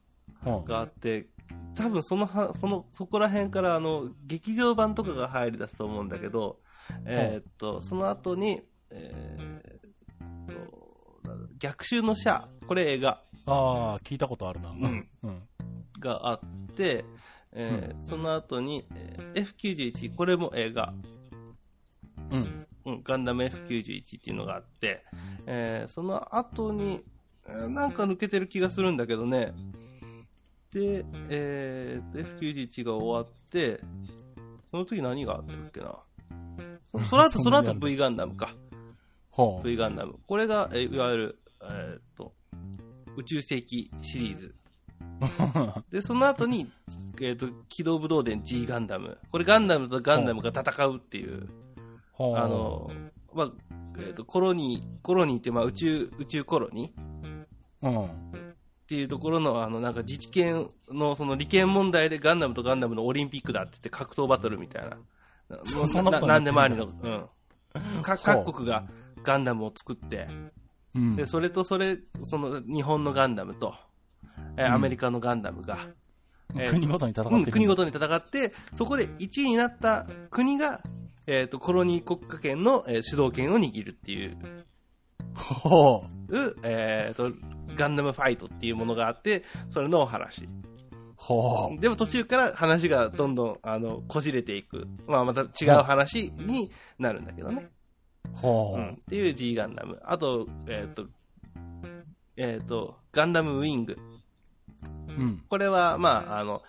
[0.45, 1.27] うんがあって、
[1.75, 6.61] 多分そのは、その、そこら辺からあの、劇場版とかが入り出すと思うんだけど、
[7.05, 10.55] えーっと、その後に、えーっ
[11.23, 14.71] と、逆襲のシャア、これ映画ああ、聞いたことあるな。
[14.71, 15.43] んうん。
[15.99, 16.41] があっ
[16.77, 17.05] て、
[17.53, 19.47] えーその後に、えー
[19.93, 20.93] F91、これも映画、
[22.31, 22.67] うん。
[22.87, 25.05] うん、ガンダム F91 っていうのがあって、
[25.47, 27.05] えーその後に、
[27.47, 29.53] えーなんか抜けてる気がするんだけどね。
[30.73, 33.81] で、えーと F91 が終わって、
[34.71, 35.97] その次何があったっけな？
[37.09, 38.55] その後、 その後 V ガンダムか。
[39.65, 40.19] V ガンダム。
[40.27, 42.33] これが、えーいわゆる、えーと、
[43.17, 44.55] 宇宙世紀シリーズ。
[45.91, 46.71] で、その後に、
[47.21, 49.19] えっ、と、機動武道伝 G ガンダム。
[49.31, 51.49] これガンダムとガンダムが戦うっていう、
[52.13, 52.37] ほう。
[52.37, 52.91] あの、
[53.35, 53.53] まあ、
[53.99, 58.50] えっ、と、コロニー、コロニーって、まあ、宇宙、宇宙コロニーうん。
[58.91, 64.97] っていうところの、あの、なんか自治権の、その利権問題でガンダムとガンダムのオリンピックだって言って格闘バトルみたいな。
[65.63, 68.03] そそんななんでもありやの、うん。
[68.03, 68.83] か各国が
[69.23, 70.27] ガンダムを作って、
[70.97, 71.15] うん。
[71.15, 73.77] で、それとそれ、その日本のガンダムと、
[74.57, 75.87] えーうんアメリカのガンダムが、
[76.57, 77.37] えー国ごとに戦ってる。
[77.37, 80.83] うん、国ごとに戦って、そこで1位になった国が、
[81.29, 84.37] えっ、と、コロニー国家権の、えー主導権を握るっていう、
[85.37, 86.20] ほう。
[86.63, 87.33] えっ、と、
[87.77, 90.49] ガンダムファイトっていうものがあって、それのお話。
[91.17, 94.89] ほでも途中から話がどんどん、あの、こじれていく。
[95.07, 97.69] まあ、また違う話になるんだけどね。
[98.35, 98.37] う。
[98.37, 98.89] ほうん。
[98.89, 98.93] う。
[98.93, 100.01] っていう G ガンダム。
[100.05, 101.07] あと、えっ、と、
[102.37, 103.99] えっ、と、ガンダムウィング。
[105.19, 105.43] うん。
[105.49, 106.63] これは、まあ、あの、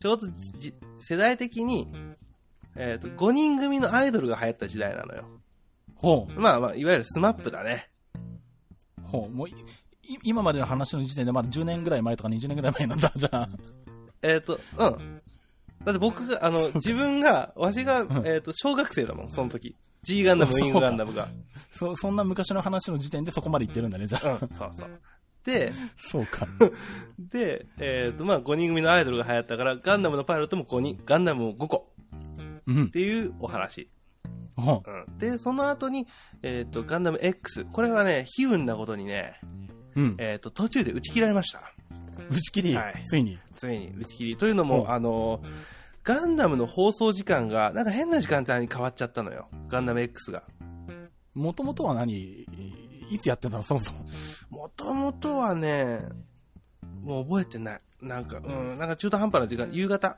[0.00, 1.88] ちょうどじ世代的に、
[2.74, 5.24] えっ、と、5人組のアイドルが流行った時代なのよ。
[5.94, 7.90] ほまあまあ、いわゆるスマップだね。
[9.18, 9.20] う。
[9.22, 9.30] ほう。
[9.30, 9.48] もう
[10.24, 13.48] 今までの話の時点でまだ10年ぐらい前とか20年ぐらい前なんだ、じゃあ。
[14.22, 15.20] えっ、と、うん。
[15.84, 19.76] だって僕が、あの、自分が、わしが、えっ、と、小学生だもん、その時。
[20.02, 21.28] G ガンダム、ウィングガンダムが。
[21.70, 24.32] そ、そんな昔の話の時点でそこまで言ってるんだね、じゃあ。
[24.32, 25.00] うん、そうそう。
[25.44, 26.46] で、そうか。
[27.18, 31.92] で、えっ、と、まあ、5人組のアイドルが流行ったから、ガンダムのパイロットも5人、ガンダムも5個
[32.66, 32.88] うんっ。
[32.88, 33.88] ていうお話。
[34.56, 35.18] ほうん。
[35.18, 36.06] で、その後に、
[36.42, 37.64] えっ、と、ガンダム X。
[37.72, 39.40] これはね、悲運なことにね、
[39.96, 40.00] う。
[40.00, 40.16] うん。
[40.18, 41.60] えっ、と、途中で打ち切られました。
[42.28, 42.76] 打ち切り？
[42.76, 43.38] はい、ついに。
[43.54, 44.36] ついに打ち切り。
[44.36, 45.40] というのうも、んあの、
[46.04, 49.48] ガンダムの放送時間が、なんか変な時間帯に変わっちゃったのよ。
[49.68, 50.42] ガンダム X が。
[51.34, 52.12] もともとは何？
[53.10, 53.62] いつやってたの？
[53.62, 54.04] そもそも。
[54.50, 56.00] もともとはね、
[57.02, 57.80] もう覚えてない。
[58.02, 60.16] なんか、うん、なんか中途半端な時間、夕方。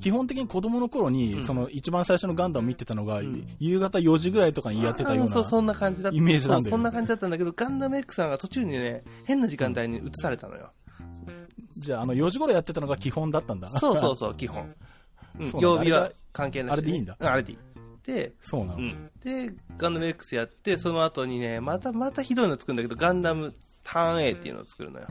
[0.00, 5.40] 基本的に子供の頃に、うんその一番最初のガンダム見てたのが、ん夕方4時ぐらいとかにやってたような。
[5.40, 6.18] あそんな感じだった。
[6.18, 10.70] イメージなんだよそんな感じだったんだけど、ガンダム X さんが途中にね、変な時間帯に移されたのよ。
[11.76, 13.68] じゃあ、あの、4時頃やってたのが基本だったんだ。
[13.68, 14.74] そうそうそう、基本。
[15.60, 17.58] 曜日は関係なし、あれでいいんだうあれでいい。
[18.04, 18.78] で、そうなの。
[18.78, 19.10] うん。
[19.22, 25.06] で、ガンダム X やって、その後にね、またまたひどいの作るんだけど、ガンダムターン A っていうのを作るのよ。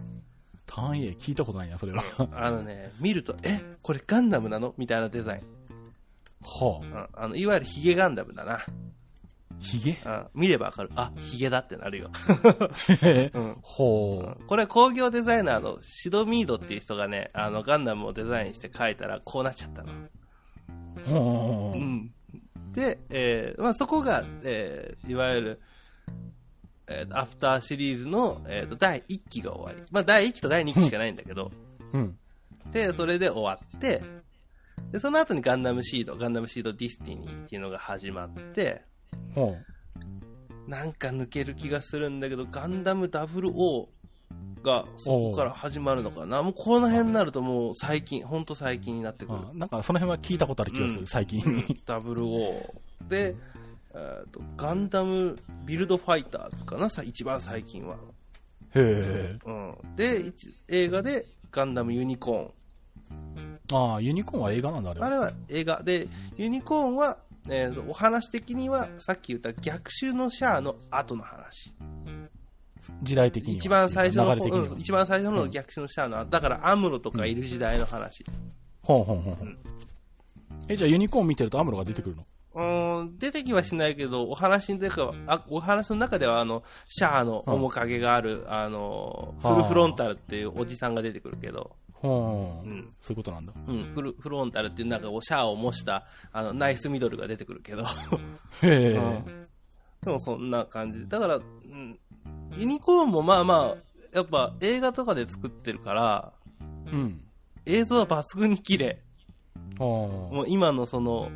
[0.73, 2.03] ターン A 聞いたことないな、それは。
[2.31, 4.73] あのね、見ると、え、これガンダムなの？
[4.77, 5.41] みたいなデザイン。
[6.41, 7.15] はあ。
[7.15, 8.59] うんあの、いわゆるヒゲガンダムだな。
[9.59, 9.97] ヒゲ？
[10.03, 10.89] うん見ればわかる。
[10.95, 12.09] あ、ヒゲだってなるよ。
[13.33, 19.93] うんほこれ工業デザイナーのシドミードっていう人がね、あの、ガンダムをデザインして描いたらこうなっちゃったの。
[19.93, 20.09] う。
[21.05, 21.77] ほう。
[21.77, 22.11] うん。
[22.73, 25.61] で、えーまあ、そこが、えーいわゆる、
[26.87, 29.87] えーアフターシリーズの、えーと第1期が終わり。
[29.91, 31.51] まあ、第1期と第2期しかないんだけど、
[31.93, 32.17] うん。
[32.71, 34.01] で、それで終わって、
[34.91, 38.83] で、その後にガンダムシード、ガンダムシードディスティニーっていうのが始まって、
[39.33, 39.57] ほ
[40.67, 43.87] なんか抜ける気がするんだけど、ガンダム00
[44.63, 46.41] がそこから始まるのかな。
[46.41, 49.39] もうこの辺になるともう最近、ほんと最近になってくる。
[49.55, 51.41] なんかその辺は聞いたことある気がする、うん最近。
[51.41, 53.35] 00で、
[53.95, 55.35] えーと、ガンダム
[55.65, 57.97] ビルドファイターズかな、さ一番最近は。
[58.75, 59.39] へえ。
[59.45, 63.91] うん、で、一映画でガンダムユニコーン。
[63.91, 65.05] ああ、ユニコーンは映画なんだ、あれは。
[65.05, 67.17] あれは映画で、ユニコーンは、
[67.49, 71.73] えーとお話的にはさっき言った逆襲のシャアの後の話。
[73.01, 73.57] 時代的には。
[73.57, 74.79] 一番最初の、うん。
[74.79, 78.25] 一番最初の逆襲のシャアの後、だからアムロとかいる時代の話。
[78.81, 79.57] ほうほうほうほう。
[80.67, 82.23] え、じゃあユニコーン見てるとアムロが出てくるの？
[82.55, 92.93] うーん、出てきはしないけど、お話の中は、あお話の中では、あの、シャアの面影がある、あの、フルフロンタルっていうおじさんが出てくるけど、ほう、うん。
[92.99, 93.53] そういうことなんだ。
[93.67, 97.85] うん、フルフロンタルっていうなんか、シャアを模した、あの、ナイスミドルが出てくるけど、
[98.61, 98.95] へえ。
[98.97, 99.25] うん。
[100.01, 100.99] でもそんな感じ。
[100.99, 101.05] で。
[101.05, 101.97] だから、うん、
[102.57, 103.75] ユニコーンもまあまあ、
[104.13, 106.33] やっぱ映画とかで作ってるから、
[106.91, 107.23] うん。
[107.65, 109.01] 映像は抜群に綺麗。
[109.79, 111.31] ほもう今のその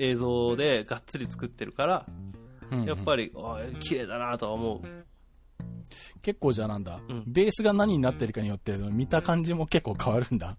[0.00, 2.06] 映像でがっつり作ってるから、
[2.72, 2.76] う。
[2.76, 4.80] うんやっぱり、あ綺麗だなとは思う。
[6.22, 10.56] 結構じゃあなんだ、うんベースが何になってるかによって見た感じも結構変わるんだ。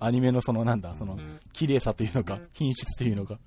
[0.00, 1.18] アニメのそのなんだ、その
[1.52, 3.38] 綺麗さというのか、品質というのか。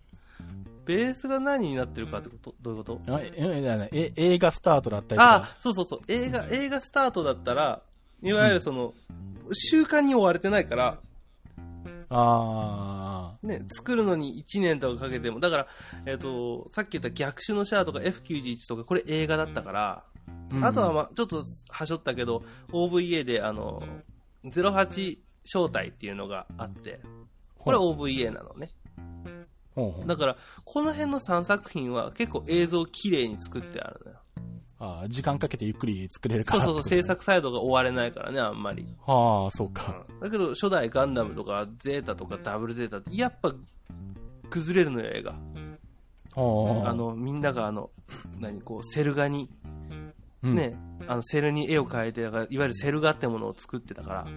[0.85, 2.55] ベースが何になってるかってこと？
[2.61, 3.01] どういうこと？
[3.07, 3.33] え
[3.91, 5.35] え映画スタートだったりとか。
[5.35, 5.99] あ、そうそうそう。
[6.07, 7.81] 映画、映画スタートだったら、
[8.21, 8.93] いわゆるその、
[9.53, 10.99] 習慣に追われてないから、
[12.09, 15.67] あね、作るのに1年とかかけても、だから、
[16.05, 23.81] えっ、と、さっき言った逆襲のシャアとか F91 とか、これ映画だったから、ーうんあとはまあ、ちょっとはしょったけど、OVA で、あの、
[24.45, 27.01] 08招待っていうのがあって、
[27.57, 28.69] これ OVA なのね。
[29.75, 34.17] ほうほうだから、この辺の3作品は結構映像綺麗に作ってあるのよ。
[34.79, 38.85] あー時間かけてゆっくり作れるからそうそうそう、制作サイドが追われないからね、あんまり。
[39.05, 40.05] はあ、そうか。
[40.21, 43.53] だけど、初代ガンダムとか、ゼータとかダブルゼータって、やっぱ、
[44.49, 45.31] 崩れるのよ、映画。
[46.35, 47.89] はあ、あの、みんながあの、
[48.39, 49.49] 何、こう、セル画に、
[50.43, 54.27] うん、ね、あの、セルに絵を描いて、だからいわゆるセル画ってものを作ってたから、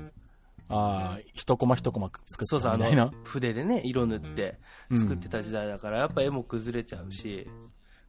[0.70, 4.59] ああ、一コマ一コマ作そうそう、あったみたいなの。、筆でね、色塗って
[4.97, 7.49] 作ってた時代だから、やっぱ絵も崩れちゃうし、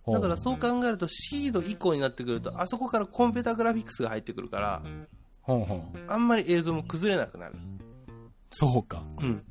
[0.07, 4.81] だからそう考えると、シード以降になってくると、あそこからコンピュータグラフィックスが入ってくるから。
[6.07, 7.55] あんまり映像も崩れなくなる。
[8.49, 9.03] そうか。
[9.21, 9.43] うん。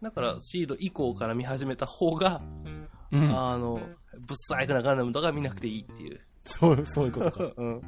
[0.00, 2.42] だから、シード以降から見始めた方が、
[3.10, 3.38] うん。
[3.38, 6.20] あの、ぶっ細工なガンダムとか見なくていいっていう。
[6.44, 7.52] そう、 そういうことか。
[7.56, 7.82] うん。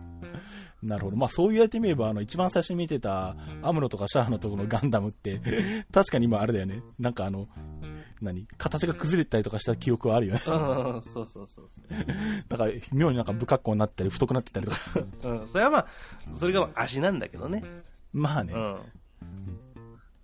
[0.82, 1.16] なるほど。
[1.16, 5.40] まあそう言われてみれば、あの、一番最初に見てたアムロとかシャアのところのガンダムって、
[5.92, 6.82] 確かに今あれだよね。
[6.98, 7.48] なんかあの、
[8.20, 8.46] 何？
[8.58, 10.40] 形が崩れたりとかした記憶はあるよね。
[10.46, 11.68] うん、そうそうそう
[12.48, 14.78] だから、妙になんか不格好になったり、太くなってたりとか。
[14.78, 15.08] そう。
[15.24, 15.86] うん、それはまあ、
[16.36, 17.62] それが足なんだけどね。
[18.12, 18.52] まあね。
[18.54, 18.78] あ
[19.22, 19.56] うん。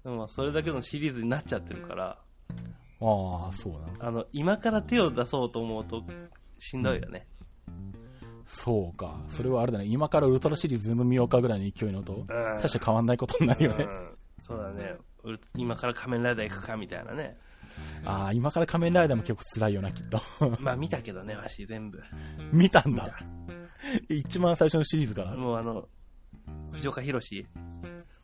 [0.04, 2.18] でもまあ、それだけのシリーズになっちゃってるから、
[3.02, 3.86] あ、そうなの。
[4.00, 6.04] あの、今から手を出そうと思うと、
[6.58, 7.26] しんどいよね。
[8.52, 9.14] そうか。
[9.28, 9.84] それはあれだね。
[9.86, 13.84] 今からウルトラシリーズ見ようかぐらいの勢いのと、うん大して変わんないことになるよね。
[13.84, 14.10] うん。
[14.42, 14.96] そうだね。
[15.56, 17.38] 今から仮面ライダー行くかみたいなね。
[18.04, 20.20] ああ、今から仮面ライダーも結構辛いよな、きっと。
[20.60, 22.02] まあ見たけどね、わし全部。
[22.52, 23.16] 見たんだ。
[24.08, 25.36] 一番最初のシリーズから。
[25.36, 25.88] もうあの、
[26.72, 27.46] 藤岡弘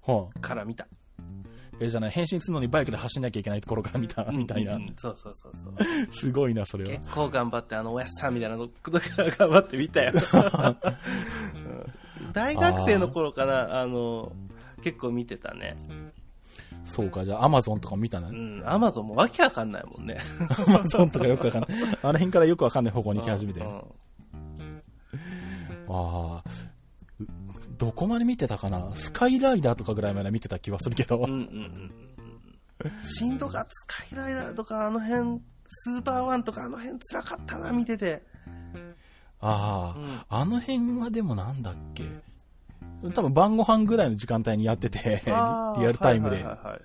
[0.00, 0.40] ほう。
[0.40, 0.88] から見た。
[1.78, 5.74] え、じゃない、変身するのにバイクで走んなきゃいけないところから見た、みたいなそうそうそうそう。
[6.12, 6.90] すごいな、それは。
[6.90, 8.90] 結構頑張って、あの、おやっさんみたいなのか
[9.22, 10.12] ら頑張って見たよ。
[10.14, 10.16] う
[12.28, 14.32] ん大学生の頃かな、あの、
[14.82, 15.76] 結構見てたね。
[16.84, 18.32] そうか、じゃあアマゾンとかも見たなう。
[18.32, 20.18] ん、アマゾンもわけわかんないもんね。
[20.68, 21.70] アマゾンとかよくわかんない。
[22.02, 23.62] あの辺からよくわかんない方向に行き始めて。
[23.62, 23.78] あうん
[25.88, 26.42] あ。
[27.76, 28.94] うどこまで見てたかな？
[28.94, 31.18] スカイライダーとかぐらいまで見てた気はするけど。
[31.18, 31.40] うんうんうん
[32.84, 33.02] うん。
[33.02, 38.22] シンドガスカイライダーとかあの辺、スーパーワンとかあの辺辛かったな、見てて。
[39.40, 42.04] ああ、うんあの辺はでもなんだっけ？
[43.14, 46.36] 多分晩ご飯ぐらいの時間帯にやってて、 リアルタイムで。
[46.36, 46.80] はいはいはいはい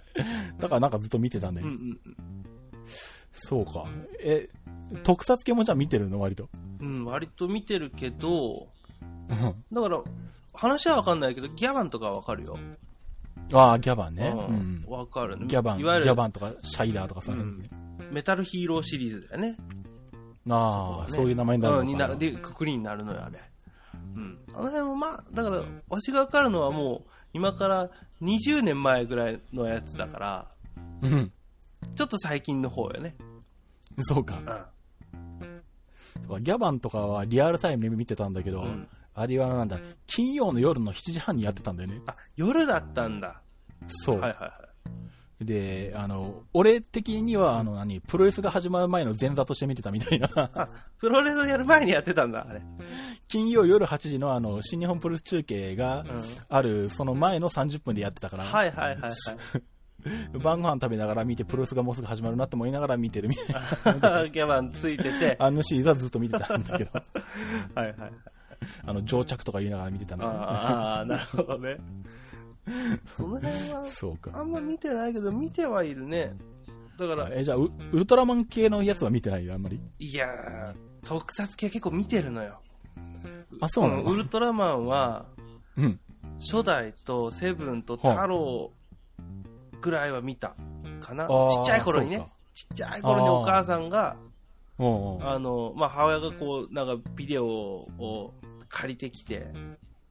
[0.60, 1.68] だからなんかずっと見てたんだよ。
[1.68, 2.00] うんうん
[3.32, 3.86] そうか。
[4.20, 4.50] え、
[5.04, 6.20] 特撮系もじゃあ見てるの？
[6.20, 6.50] 割と。
[6.82, 6.88] うん。
[6.88, 8.68] うん、割と見てるけど、
[9.30, 10.02] うんだから、
[10.54, 12.58] 話はわかんないけど、ギャバンとかはわかるよ。
[13.54, 14.34] ああ、ギャバンね。
[14.36, 14.86] ううんん。
[14.88, 15.46] わかるね。
[15.48, 17.70] ギャバン、ギいわゆるャバンとかシャイダーとかそういうのですね。
[18.12, 19.58] メタルヒーローシリーズだよね。
[20.50, 22.14] ああ、ねそういう名前になるうんにのかな。
[22.14, 23.40] なで、くくりになるのよ、あれ。
[24.16, 24.40] うん。
[24.54, 27.90] あの辺もまあ、だから、わしがわかるのはもう、今から
[28.22, 30.52] 20年前ぐらいのやつだから、
[31.02, 31.32] うん。
[31.96, 33.16] ちょっと最近の方よね。
[34.00, 34.70] そうか。
[35.14, 36.44] うん。
[36.44, 38.88] ギャバンとかはリアルタイムで見てたんだけど、ん
[39.22, 42.02] あれはなんだ、金曜の夜の7時半にやってたんだよね。
[42.08, 43.42] あ、夜だったんだ。
[43.88, 44.20] そう。
[44.20, 45.46] はいはいはい。
[45.46, 50.30] で、あの、俺的には、あの、何、プロレスが始まる前の前座として見てたみたいな。
[50.36, 50.70] あ、
[51.00, 52.62] プロレスやる前にやってたんだ、あれ。
[53.28, 56.04] 金曜夜8時のあの、新日本プロレス中継が
[56.48, 59.14] ある、その前の30分でやってたから、はいはいはいはい。
[60.42, 64.28] 晩ご飯食べながら見て、プロレスがもうすぐ始まるなって思いながら見てるみたいな。
[64.28, 66.92] ギャバンついてて、あのシリーズはずっと見てたんだけど、
[67.76, 68.12] はいはいはい。
[68.86, 71.78] あの、定着とか言いながら見てたんだけどああ、なるほどね。
[73.18, 74.32] その辺は、そうか。
[74.34, 76.36] あんま見てないけど、見てはいるね。
[76.98, 79.80] だから、え、じゃあ、ウウルトラマン系のやつは見てないよ、あんまり？
[80.00, 82.60] いやー、特撮系結構見てるのよ。
[83.60, 84.04] あ、そうなの？
[84.04, 85.26] ウルトラマンは、
[85.76, 86.00] うん。
[86.40, 88.72] 初代とセブンと太郎
[89.82, 90.56] ぐらいは見た
[91.00, 91.28] かな。
[91.28, 91.30] ち
[91.62, 92.28] っちゃい頃にね。
[92.54, 94.16] ちっちゃい頃にお母さんが、
[94.78, 98.34] あの、まあ、母親がこう、なんかビデオを
[98.72, 99.48] 借りてきて、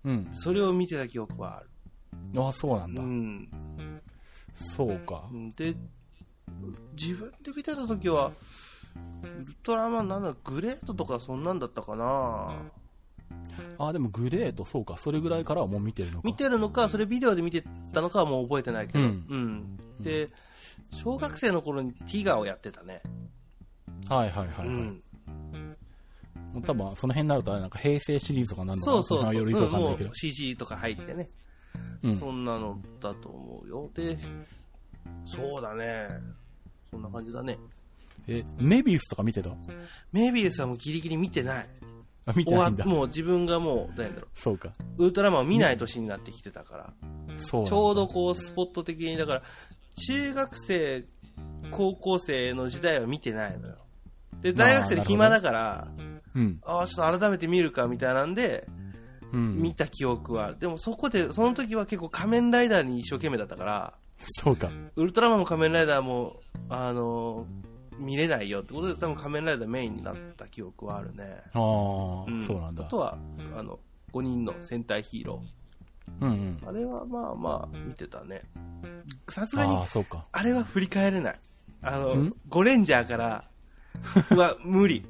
[0.04, 0.28] うん。
[0.32, 1.70] それを見てた記憶はある。
[2.40, 3.02] あ、そうなんだ。
[3.02, 3.48] うん。
[4.54, 5.28] そうか。
[5.56, 5.74] で、
[6.92, 8.32] 自分で見てた時は、
[9.22, 12.48] ウルトラマンなんだ、グレートとかそんなんだったかな
[13.78, 14.96] あ、でもグレート、そうか。
[14.96, 16.20] それぐらいからはもう見てるのか。
[16.24, 19.08] 見てるのか、それビデオで見てたのかはもう覚えてないけど、ううん
[19.38, 19.78] ん。
[20.00, 20.28] で、
[20.90, 23.02] 小学生の頃にティガーをやってたね。
[24.08, 25.00] はいはいはい、はいうん。
[26.52, 28.92] もう多分、その辺になるとあれなんか平成シリーズとかなんのかな？
[28.92, 29.24] そうそうそう。
[29.24, 29.98] かんないけどうんもう。
[30.14, 31.28] CG とか入ってね。
[32.02, 32.16] うん。
[32.16, 33.90] そんなのだと思うよ。
[33.94, 34.16] で、
[35.26, 36.08] そうだね。
[36.90, 37.58] そんな感じだね。
[38.26, 39.50] え、メビウスとか見てた？
[40.12, 41.68] メビウスはもうギリギリ見てない。
[42.26, 42.84] あ、見て終わないんだ。
[42.84, 44.72] もう自分がもう、どうやんだろそうか。
[44.98, 45.04] う。
[45.04, 46.92] ウルトラマンを見ない年になってきてたから。
[47.38, 49.42] そうちょうどこう、スポット的に、だから、
[50.06, 51.04] 中学生、
[51.70, 53.76] 高校生の時代は見てないのよ。
[54.42, 55.88] で、大学生で暇だから、
[56.34, 56.60] うん。
[56.64, 58.66] ああ、ちょっと改めて見るかみたいなんで、
[59.32, 59.56] うん。
[59.62, 60.58] 見た記憶はある。
[60.58, 64.68] でもそこで、その時は結構仮面ライダーに一生懸命だったから、そうか。
[64.96, 67.46] ウルトラマンも仮面ライダーも、あの
[67.98, 71.36] 見れないよってことで、多分仮面ライダーメインになった記憶はあるね。
[71.54, 72.96] ああ、んそうなんだあと。
[72.96, 73.18] は、
[73.56, 73.78] あの、
[74.12, 75.42] 5人の戦隊ヒーロ
[76.20, 76.58] うんうん。
[76.62, 76.68] ー。
[76.68, 78.42] あれはまあまあ、見てたね。
[79.28, 79.76] さすがに
[80.32, 81.40] あれは振り返れない。
[81.82, 83.44] あのん、ゴレンジャーから、
[84.32, 85.04] うわ、無理。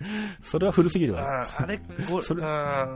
[0.40, 1.44] それは古すぎるあわ。
[1.44, 1.80] ーあれ、
[2.10, 2.88] ゴそれあ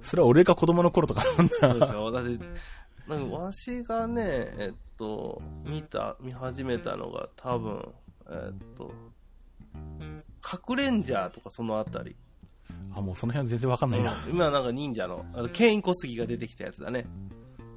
[0.00, 2.46] それは俺が子供の頃とかなんーそうでだ。
[2.46, 2.60] って、
[3.08, 4.22] なんかわしがね、
[4.58, 7.88] えっと、見た、見始めたのが多分、
[8.30, 8.92] えっと、
[10.40, 12.16] 核レンジャーとかそのあたり。
[12.94, 14.24] あ、もうその辺は全然わかんないな。
[14.24, 17.06] うん今はなんか忍者の、あのケイン小杉が出てきたやつだね。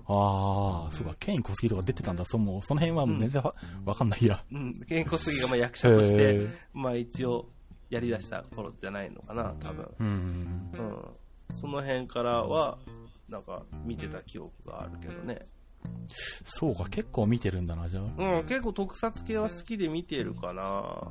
[0.07, 1.15] ああ、そうか。
[1.19, 2.25] ケイン小杉とか出てたんだ。
[2.25, 3.55] そもうその辺は全然わ,、
[3.85, 4.39] わかんないや。
[4.51, 7.49] うん、ケイン小杉がまあ役者としへてー、まあ一応、
[7.95, 9.89] やり出した頃じゃないのかな、多分。
[9.99, 10.07] うん。
[10.07, 12.77] うん、その辺からは、
[13.29, 15.39] なんか見てた記憶があるけどね。
[16.43, 16.85] そうか。
[16.89, 18.03] 結構見てるんだな、じゃあ。
[18.03, 21.07] うん、結構特撮系は好きで見てるかな。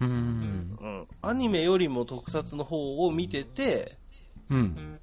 [0.00, 0.78] うん。
[0.80, 1.06] うん。
[1.22, 3.98] アニメよりも特撮の方を見てて、
[4.48, 4.98] うん。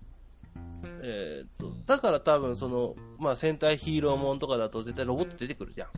[1.02, 5.90] えーっと、だから多分その、まあ戦隊ヒーローもんとかだと絶対ロボット出てくるじゃん。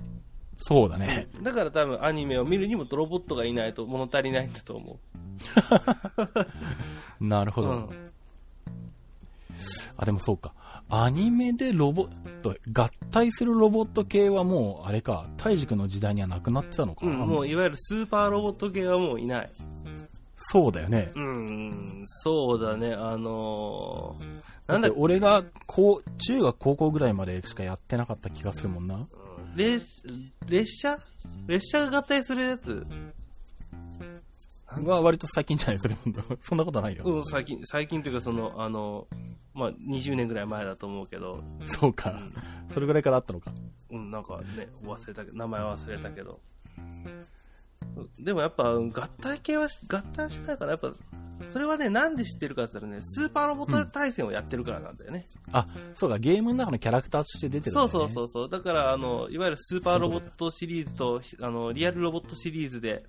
[0.57, 1.27] そうだね。
[1.41, 4.97] だから多分アニメを見るにもロボットがいないと物足りないんだと思う。
[7.23, 7.69] なるほど。
[7.69, 7.89] うん。
[9.97, 10.53] あ、でもそうか。
[10.89, 17.05] アニメでロボット、合体するロボット系はもう、あれか、大樹くんの時代にはなくなってたのか。
[17.05, 19.49] うん、もういわゆるスーパーロボット系はもういない。
[20.35, 21.11] そうだよね。
[21.15, 29.07] うん、そうだね、あのー、なんだ俺が、こう、中学高校ぐらいまでしかやってなかった気がするもんな。
[29.57, 29.83] 列
[30.47, 30.97] 列車？
[31.47, 32.85] 列車が合体するやつ？
[34.85, 36.01] は割と最近じゃないそれも。
[36.41, 37.03] そんなことないよ。
[37.03, 39.07] うん、最近、最近というかその、あの、
[39.55, 42.21] まあ、20年ぐらい前だと思うけど、そうか。
[42.69, 43.51] それぐらいからあったのか。
[43.89, 46.39] うん、なんかね、忘れたけど、名前忘れたけど。
[48.19, 50.91] でもやっぱ、合体系は、合体はしないから、やっぱ、
[51.49, 55.27] それはね、なんで知ってるかって言ったらね、スーパーロボット対戦をやってるからなんだよね。
[55.51, 57.89] あ、そうか、ゲームの中のキャラクターとして出てるんだそう。
[57.89, 58.49] そうそうそう。
[58.49, 63.05] だから、あの、いわゆるスーパーロボットシリーズと、あの、リアルロボットシリーズで、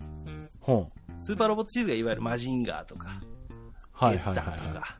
[0.61, 3.21] ほスーパーロボットシリーズがいわゆるマジンガーとか、
[3.51, 4.05] う。
[4.05, 4.99] はいゲッタはいはい、はーとか、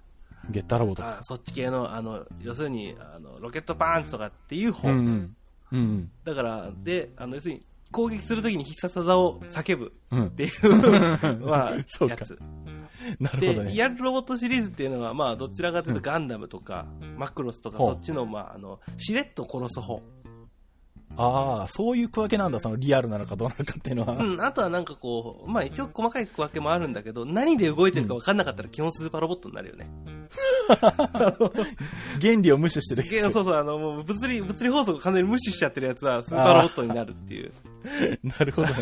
[0.49, 0.53] い。
[0.53, 1.19] ゲッターロボとか。
[1.21, 5.05] あそっち系の、あの、要するに、あの、ロケットパンチとかっていうう本。
[5.05, 5.37] んうん。
[5.71, 9.93] うんだから、で、あの、要するに、攻撃するときに必殺技を叫ぶ
[10.27, 10.31] っ。
[10.31, 12.39] ていう、まあ、そうかやつ。
[13.21, 13.73] なるほで、どね。
[13.73, 16.87] リアルロボットシリーズっていうのは、まあ、どちらかというとガンダムとか、
[17.17, 20.03] マクロスとか、そっちの、まあ、あの、しれっと殺す方。
[21.17, 24.15] ああ、そういう区分けなんだ、そのリアルなのかどうなのかっていうのは。
[24.17, 29.89] うん、あとはなんかこう、まあ一応細かい区分けもあるんだけど、何で動いてるか分かんなかったら基本スーパーロボットになるよね。
[32.21, 37.53] 原理を無視してるげそうそう、あの、もう物理、物理法則を完全に無視しちゃってるやつはスーパーロボットになるっていう。
[38.23, 38.75] なるほどね。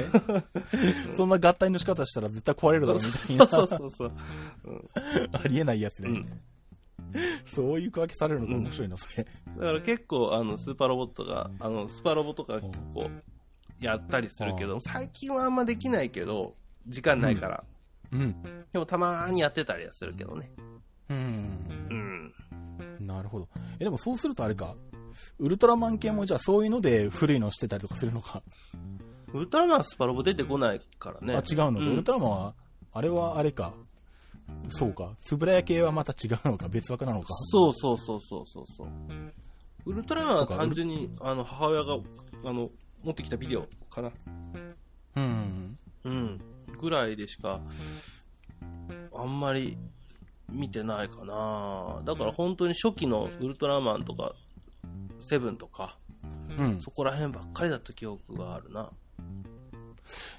[1.12, 3.66] そんな合体の仕方したら絶対壊れるだろうみたいそうな。
[3.66, 4.12] そうそうそう。
[5.32, 6.26] ありえないやつで、うん
[7.44, 9.24] そういう区分けされるのが面白いな、それ。
[9.24, 9.30] だ
[9.66, 13.10] から結構、あの、スーパーロボットが、あの、スーパーロボットが結構、
[13.80, 16.54] やったりするけど、最近はあんまできないけど、
[16.86, 17.64] 時間ないから。
[18.12, 18.42] うん。
[18.72, 20.50] でもたまーにやってたりはするけどね。
[21.08, 21.48] うん。
[21.90, 23.06] うん。
[23.06, 23.48] なるほど。
[23.78, 24.74] え、でもそうするとあれか。
[25.38, 28.42] ウルトラマン系もじゃあそういうので古いのをしてたりとかするのか。
[29.32, 31.34] ウルトラマンスーパーロボ出てこないからね。
[31.34, 31.84] あ、違うのか。
[31.84, 32.54] んウルトラマンは、
[32.92, 33.74] あれはあれか。
[34.68, 35.14] そうか。
[35.20, 36.68] つぶらや系はまた違うのか。
[36.68, 37.28] 別枠なのか。
[37.28, 38.88] そうそうそうそうそうそう。
[39.86, 41.98] ウルトラマンは単純に、あの、母親が、
[42.44, 42.70] あの、
[43.02, 44.10] 持ってきたビデオかな。
[45.16, 45.78] うん。
[46.04, 46.38] うん。
[46.80, 47.60] ぐらいでしか、
[49.14, 49.78] あんまり
[50.50, 52.02] 見てないかな。
[52.04, 54.34] だから本当に初期のウルトラマンとか、
[55.20, 55.96] セブンとか、
[56.58, 56.80] うん。
[56.80, 58.90] そこら辺ばっかりだった記憶があるな。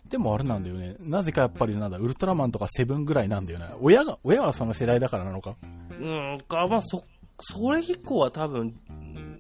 [0.10, 0.96] でもあれなんだよね。
[1.00, 3.66] なぜかやっぱりなんだ、ウルトラマンとかセブンぐらいなんだよね。
[3.82, 5.56] 親が、親がその世代だからなのか。
[6.00, 7.04] うん、か、まあ、そ、
[7.40, 9.38] それ以降は多分、うん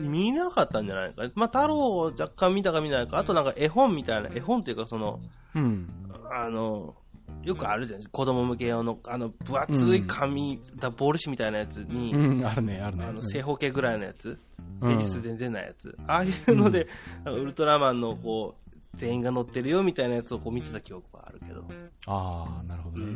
[0.00, 1.22] 見なかったんじゃないか。
[1.34, 3.18] まあ、太郎を若干見たか見ないか。
[3.18, 5.20] あとなんか絵本みたいな、絵本っていうかその、
[5.54, 5.88] うん。
[6.30, 6.94] あの、
[7.42, 8.04] よくあるじゃん。
[8.04, 13.04] 子供向け用の、あの、分厚い紙、だボール紙みたいなやつに、うん、あるね、あるね。
[13.04, 14.38] あの、正方形ぐらいのやつ、うん
[14.78, 15.96] ページ数全然ないやつ。
[16.06, 16.86] ああいうので、
[17.24, 18.65] なんかウルトラマンのこう、
[18.96, 21.64] 全員が乗ってるよみたいなやつをこう見てた記憶はあるけど。
[22.06, 23.06] ああ、なるほどね。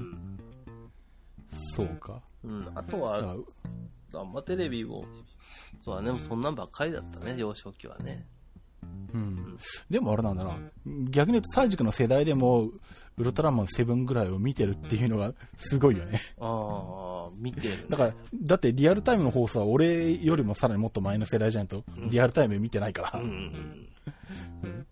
[1.74, 2.20] そうか。
[2.44, 2.70] うん。
[2.74, 3.36] あとは、
[4.14, 5.04] あんまテレビも、
[5.78, 8.26] そうだね、そんなんばっかりだったね、幼少期はね。
[9.12, 9.58] うん。
[9.88, 10.56] でもあれなんだな。
[11.10, 12.70] 逆に言うと、サイジ君の世代でも、
[13.16, 16.20] ウルトラマンセブンぐらいを見てるっていうのがすごいよね。
[16.38, 17.84] ああ、見てる、ね。
[17.88, 23.20] だから、だってリアルタイムの放送は俺よりもさらにもっと前の世代じゃんと、リアルタイム見てないから。
[23.20, 23.26] うん
[24.62, 24.86] うん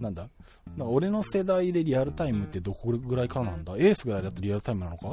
[0.00, 0.28] なんだ？
[0.76, 3.74] だ俺の世代でリアルタイムってどこぐらいからなんだ？
[3.74, 5.08] エースぐらいだとリアルタイムなのか？
[5.08, 5.10] う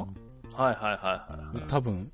[0.54, 1.66] はいはいはいはいはい。
[1.68, 2.10] 多分、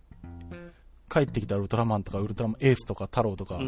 [1.10, 3.58] 帰ってきたウルトラマンとかウルトラマンエースとか太郎とか。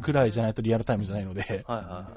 [0.00, 2.10] ぐらいじゃないとリアルタイムじゃないので、はいはいは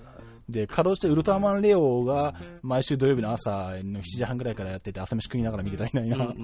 [0.49, 0.51] い。
[0.51, 6.15] で、かろうじてウルトラマンレオが毎週土曜日の朝の7時半ぐらいからやってて朝飯食いながら見てたみたいな。
[6.15, 6.35] うんうんうん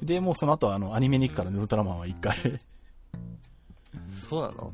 [0.00, 0.06] うん。
[0.06, 2.34] で、もうその後あのアニメに行くからね、ウルトラマンは一回。
[4.28, 4.72] そうなの？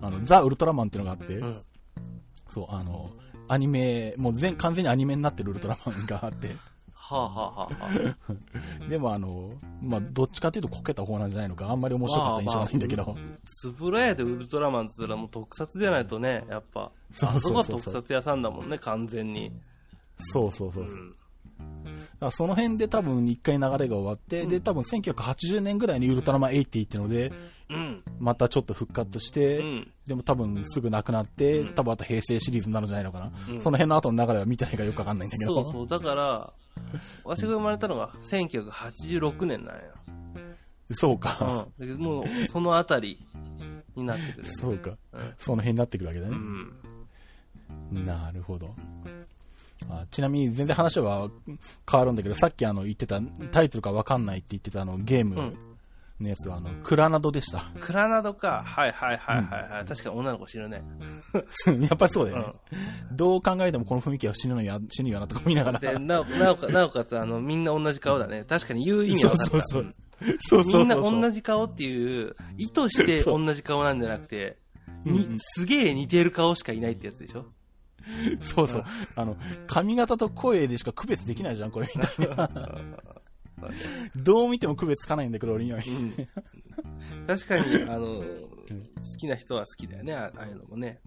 [0.00, 1.60] あの、ザ・ウルトラマンっていうのがあって、うん。
[2.48, 3.10] そう、あの、
[3.48, 6.48] アニメ、もう全、完全にアニメになってるウルトラマンがあって、
[7.12, 8.16] はあはあはあは
[8.82, 8.88] あ。
[8.88, 9.52] でもあの、
[9.82, 13.14] まあ、どっちかっていうとこけた方なんじゃないのか、あんまり面白かった印象がないんだけど、
[13.44, 16.90] スプラヤでウルトラマンって言ったらもう特撮じゃないとね、やっぱ。
[17.10, 19.52] そうそうそうそこは特撮屋さんだもんね、完全に。
[20.16, 20.94] そうそうそうそう。
[20.94, 22.30] うん。
[22.30, 27.32] その辺で多分一回流れが終わって、で、多分1980年ぐらいにウルトラマン80っていうので、
[27.72, 28.02] うん。
[28.18, 29.92] またちょっと復活して、うん。
[30.06, 33.30] でも多分すぐなくなって、多分あと平成シリーズになるんじゃないのかな。
[33.60, 35.64] その辺の後の流れは見てないからよくわかんないんだけど。
[35.64, 35.86] そうそう。
[35.86, 36.52] だから、
[37.24, 39.82] わしが生まれたのが1986年なんや。
[40.90, 41.66] そうか。
[41.78, 41.86] うん。
[41.86, 43.18] だけどもう、そのあたり
[43.96, 44.48] になってくる。
[44.48, 45.34] そうかうん。
[45.38, 46.36] その辺になってくるわけだね。
[47.92, 48.04] うん。
[48.04, 48.74] なるほど。
[49.88, 51.28] あちなみに全然話は
[51.90, 53.20] 変わるんだけど、さっきあの言ってた、
[53.50, 55.56] タイトルかわかんないって言ってたあのゲーム
[56.22, 57.60] のやつはあの、クラナドでした。
[57.80, 58.62] クラナドか。
[58.64, 60.82] はいはいはいはい、はい確かに女の子知るね。
[61.80, 62.52] やっぱりそうだよね。
[63.12, 65.78] どう考えてもこの雰囲気は死ぬのや、 死ぬよなとか見ながら。
[65.78, 68.44] で、なお、なおか、なおかつ、あの、みんな同じ顔だね。
[68.48, 69.50] 確かに言う意味は分かった。
[69.50, 69.94] そうそうそううん
[70.38, 70.80] そうそうそう。
[70.80, 74.56] みんな同じ顔っていう、意図して同じ顔なんじゃなくて、
[75.04, 77.46] にすげえ似てる顔しかいないってやつでしょ？
[78.40, 78.84] そうそう。
[79.16, 82.48] あの、髪型と声でしか区別できないじゃん、これみたいな。
[84.16, 85.80] どう見ても区別つかないんだけど、俺には。
[87.26, 91.00] 確かに、あの、好きな人は好きだよね、あああいうのもね。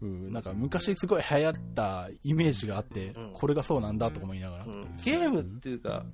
[0.00, 4.64] うん、なんか昔すごい流行ったイメージがあって、うんこれがそうなんだとか思いながら。
[4.64, 6.04] うんゲームっていうか、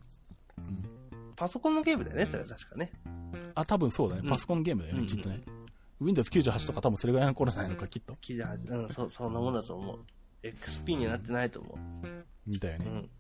[1.37, 2.93] パソコンのゲームだよね、それは確かね。
[3.55, 4.23] あ、多分そうだね。
[4.25, 5.43] うんパソコンゲームだよね、うんきっとね。
[6.01, 8.15] Windows 98とか多分それぐらいの頃じゃないのか、きっと。
[8.15, 9.99] 聞いてはうん、そ、そんなもんだと思う。
[10.43, 11.79] XP になってないと思
[12.47, 12.87] みたいね。
[12.87, 12.89] う。
[12.89, 13.11] うん。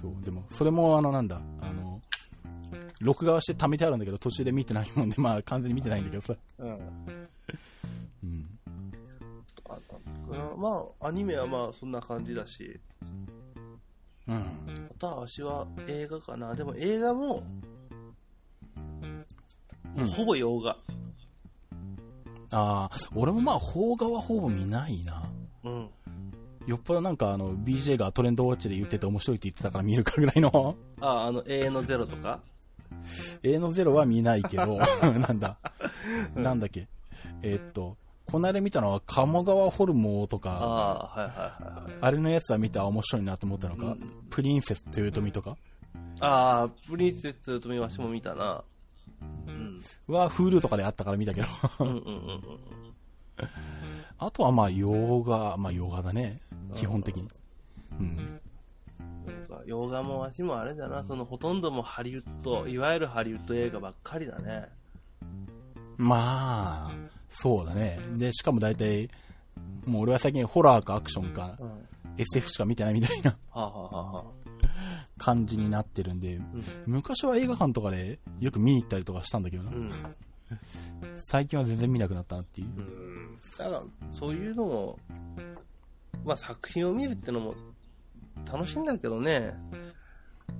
[0.00, 0.24] そう。
[0.24, 2.00] でも、それもあの、なんだ、あの、
[3.00, 6.34] 録画はして貯めてあるんだけど、途中で見てないもんで、まあ完全に見てないんだけどさ。
[6.58, 6.68] うん。
[6.68, 6.72] う
[8.26, 8.58] ん。
[9.68, 12.80] ああまあ、アニメはまあ、そんな感じだし、
[14.26, 14.36] うん。
[14.36, 16.54] あとはわしは映画かな。
[16.54, 17.42] でも映画も、
[19.96, 20.76] うんほぼ洋画。
[22.52, 25.22] ああ、俺もまあ、邦画はほぼ見ないな。
[25.64, 25.88] うん。
[26.66, 30.76] よっぽどなんかあの、BJ がトレンドウォッチで言ってて面白いって言ってたから見るかぐらいの。
[31.00, 32.40] あ、あの、永遠のゼロとか
[33.42, 35.58] ？A のゼロは見ないけど、 なんだ、
[36.34, 36.88] なんだっけ？
[37.42, 37.96] えーっと、
[38.26, 41.94] この間見たのは鴨川ホルモンとあか、あ、はいはいはい。
[42.00, 43.96] あれのやつは見てあ面白いなと思ったのか、
[44.30, 45.56] プリンセス豊臣とか？
[46.20, 48.62] ああ、プリンセスとみわしも見たな。
[49.48, 49.80] うん。
[50.08, 51.46] は Hulu とかであったから見たけど。
[51.80, 52.42] うんうんうんうん。
[54.18, 56.38] あとはまあ洋画、まあ洋画だね。
[56.76, 57.28] 基本的に。
[58.00, 58.40] うん。
[59.66, 64.68] 洋画もわしもあれだな、そのほとんどもハリウッド、いわゆるハリウッド映画ばっかりだね。
[65.96, 66.90] まあ、
[67.28, 67.98] そうだね。
[68.16, 69.08] で、しかも大体、
[69.86, 71.68] もう俺は最近ホラーかアクションかうん。
[71.68, 71.76] は
[72.16, 74.24] SF しか見てないみたいなあ、はあはあはあ、
[75.18, 76.40] 感じになってるんで、
[76.86, 79.70] 昔は映画館とかでよく見に行ったりとかしたんだけどな。
[79.70, 79.90] うん。
[81.16, 82.68] 最近は全然見なくなったなっていう。
[82.68, 83.38] うん。
[83.58, 84.98] だから、そういうのも、
[86.24, 87.54] まあ作品を見るってのも
[88.50, 89.54] 楽しいんだけどね。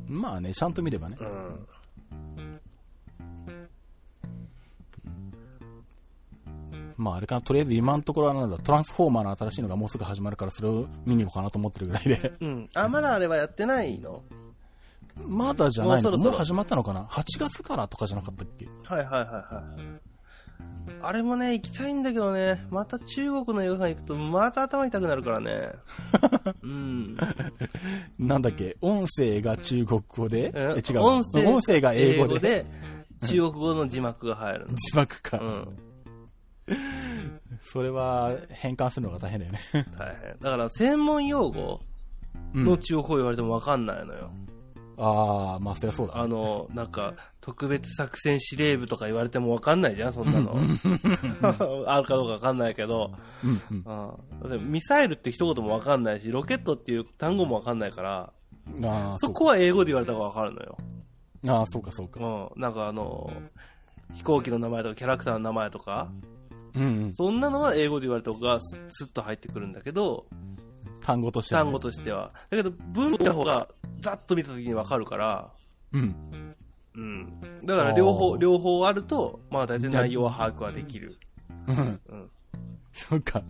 [0.07, 1.17] まあね、ちゃんと見ればね。
[1.21, 1.67] うん。
[6.97, 12.33] まああれかな、とりあえず今のところはなんだ、トランスフォーマーの新しいのがもうすぐ始まるからそれを見に行こうかなと思ってるぐらいで。
[12.41, 12.69] うん。
[12.75, 14.23] あ、まだあれはやってないの？
[15.17, 18.67] まだじゃないのもう始まったのかな ?8 月からとかじゃなかったっけ？
[18.85, 20.04] はいはいはいはい。
[21.03, 25.71] あれもね、行きたいんだけどね、また中国の映画館行くと、また頭痛くなるからね。
[26.63, 27.17] うん。
[28.19, 28.77] なんだっけ？
[28.81, 30.51] 音声が中国語で？
[30.55, 30.59] え、
[30.89, 31.01] 違う。
[31.01, 32.65] 音声音声が英語で？
[33.27, 34.75] 中国語の字幕が入るの。
[34.75, 35.67] 字幕か、うん。
[37.63, 39.61] それは変換するのが大変だよね。
[39.99, 40.37] 大変。
[40.41, 41.81] だから、専門用語
[42.55, 44.31] うんの中国語言われてもわかんないのよ。
[44.99, 50.55] ああ、まあそりゃそうだ、あの、なんか、特別作戦司令部とか言われてもわかんないじゃん、そんなの。
[51.87, 53.11] あるかどうかわかんないけど。
[53.45, 54.71] うんうん。
[54.71, 58.33] ミサイルって一言もわかんないし、ロケットっていう単語もわかんないから、
[59.19, 60.77] そこは英語で言われた方がわかるのよ。
[61.45, 62.21] うああ、そうかそうか。
[62.21, 62.61] うん。
[62.61, 63.31] なんかあの、
[64.15, 66.11] 飛行機の名前とかキャラクターの名前とか、
[66.75, 67.15] うんうん。
[67.15, 70.27] そんなのは英語で言われた方がススッと入ってくるんだけど、
[71.05, 72.33] 単語としてはね、単語としては。
[72.51, 73.69] だけど文見た方が
[74.01, 75.51] ざっと見た時にわかるから、
[75.93, 76.17] うん。
[76.97, 77.41] うん。
[77.65, 81.19] だから両方、両方あると、まあ大体内容は把握はできる。
[81.69, 81.77] うん。
[81.77, 81.81] う
[82.17, 82.31] ん。
[82.93, 83.43] そうか。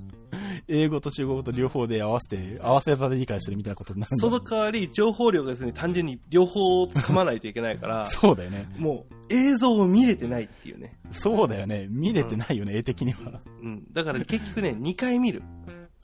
[0.67, 8.67] 英語と中国語と両方で合わせて、合わせ技で理解してるみたいなことになるその代わり情報量がですね、単純に両方を噛まないといけないから、そうだよね。
[8.79, 10.95] もう映像を見れてないっていうね。
[11.13, 11.87] そうだよね。
[11.89, 13.41] 見れてないよね、絵的には。
[13.63, 13.85] うん。
[13.93, 15.43] だから結局ね、2回見る。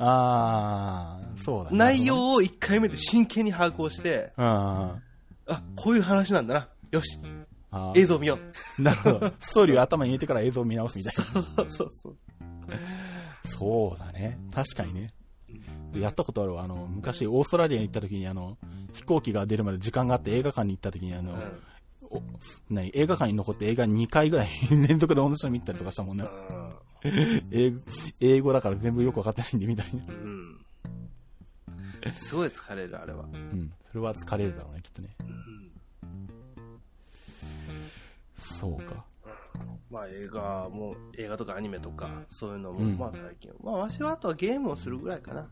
[0.00, 1.76] ああ、そうだね。
[1.76, 4.44] 内容を1回目で真剣に把握をして、うん。
[4.44, 5.00] あ
[5.46, 6.68] あ、こういう話なんだな。
[6.90, 7.18] よし、
[7.70, 8.38] あ映像見よ
[8.78, 8.82] う。
[8.82, 9.32] なるほど。
[9.38, 11.24] ストーリーを頭に入れてから映像を見直すみたいな。
[11.24, 12.16] そうそうそう。
[13.44, 14.38] そうだね。
[14.54, 15.12] 確かにね。
[15.94, 16.62] やったことあるわ。
[16.62, 18.56] あの、昔オーストラリアに行った時に、あの、
[18.94, 21.32] 飛行機が出るまで時間があって映画館に行った時に、あの、
[22.10, 22.22] お
[22.70, 22.90] 何？
[22.94, 26.24] 映画館に残って映画2回ぐらい 連続で同じの見たりとかしたもんね。
[27.50, 27.80] 英語
[28.20, 30.02] 英語だから全部よくわかってないんでみたいな。
[30.12, 30.60] うん。
[32.12, 33.24] すごい疲れる、あれは。
[33.32, 33.72] うん。
[33.90, 35.16] それは疲れるだろうね、きっとね。
[38.36, 39.04] そうか。
[39.90, 43.52] まあ映画も、映画とかアニメとか、そういうのも、うんまあ最近。
[43.62, 45.48] まあわしはあとはゲームをするぐらいかな。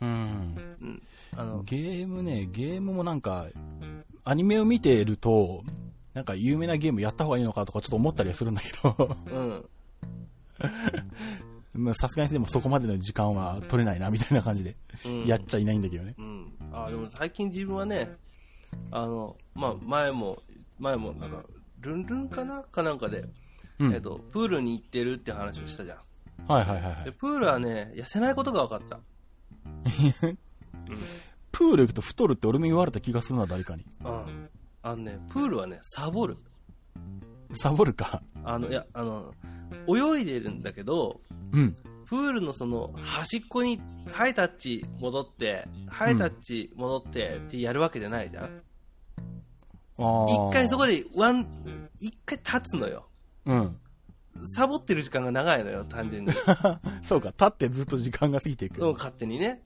[0.00, 0.54] うん。
[0.80, 1.02] うん。
[1.36, 3.46] あの、ゲームね、ゲームもなんか、
[4.24, 5.62] アニメを見てると、
[6.14, 9.68] なんか有名なゲームやった方がいいのかとかちょっと思ったりはするんだけど、うん。
[11.74, 16.14] まあさすがにでもそこまでの時間は取れないなみたいな感じで、うんやっちゃいないんだけどね。
[16.18, 16.52] うん。
[16.72, 18.16] あ、でも最近自分はね、
[18.90, 20.42] あの、まあ前も、
[20.78, 21.44] 前もなんか、
[21.80, 22.62] ルンルンかな？
[22.62, 23.24] かなんかで、
[23.78, 23.94] うん。
[23.94, 25.98] えっと、プールに行ってるって話をしたじゃん。
[26.50, 27.12] はいはいはいはで、い。
[27.12, 28.98] プールはね、痩せないことが分かった。
[31.52, 33.84] プール行くと太るって俺も言われた気がするな、誰かに。
[34.04, 34.48] うん。
[34.82, 36.36] あのね、プールはね、サボる。
[37.52, 38.22] サボるか。
[38.44, 39.32] あの、いや、あの、
[39.88, 41.20] 泳いでるんだけど、
[41.52, 41.76] うん。
[42.06, 43.80] プールのその端っこに、
[44.10, 48.62] ハイタッチ戻って、ハイタッチ戻ってってやるわけじゃないじゃん。
[49.98, 51.46] あー一回そこでワン、
[52.00, 53.08] 一回立つのよ。
[53.44, 53.76] うん。
[54.54, 56.32] サボってる時間が長いのよ、単純に。
[57.02, 58.80] そうか、立ってずっと時間が過ぎていく。
[58.86, 59.62] うん勝手にね。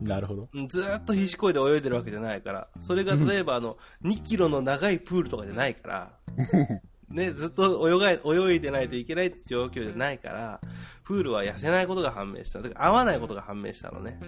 [0.00, 0.48] なるほど。
[0.52, 2.68] うんずーっと必死こいで泳いでるわけじゃないから。
[2.80, 6.18] それが例えばあの、2キロの長いプールとかじゃないから。
[7.10, 10.60] ね、ずっと泳が泳いでないといけないって状況じゃないから、
[11.04, 12.60] プールは痩せないことが判明した。
[12.60, 14.20] だから合わないことが判明したのね。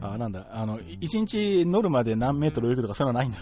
[0.00, 3.38] あーなんだ、あの、一日ノルマで何メートル泳ぐとかそういうのはないんだ。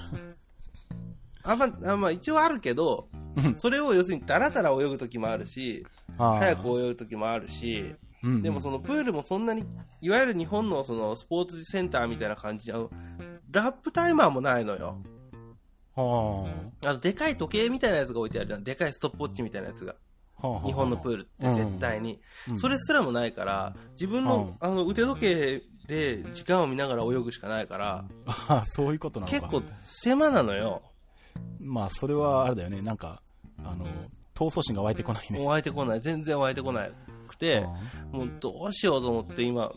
[1.44, 3.08] あんま、あまあ一応あるけど、
[3.56, 5.86] それを要するにダラダラ泳ぐ時もあるし、
[6.18, 9.64] 早く泳ぐ時もあるし、うんでもそのプールもそんなに、
[10.00, 12.90] いわゆる日本のそのスポーツセンターみたいな感じで、あの
[13.52, 15.00] ラップタイマーもないのよ。
[15.97, 16.47] は
[16.82, 18.64] ああの、でかい時計みたいなやつが置いてあるじゃん。
[18.64, 19.97] でかいストップウォッチみたいなやつが。
[20.64, 22.20] 日本のプールって絶対に。
[22.49, 28.05] うんそれすらもないから、自分の、あの、腕時計で時間を見ながら泳ぐしかないから、
[28.49, 29.38] あ そういうことなのか。
[29.40, 29.62] 結構
[30.05, 30.82] 手間なのよ。
[31.61, 32.82] まあ、それはあれだよね。
[32.82, 33.22] なんか、
[33.59, 33.86] あの、
[34.34, 35.44] 闘争心が湧いてこないね。
[35.44, 36.01] 湧いてこない。
[36.01, 36.88] 全然湧いてこな
[37.26, 37.62] くて、
[38.12, 39.72] もうどうしようと思って今、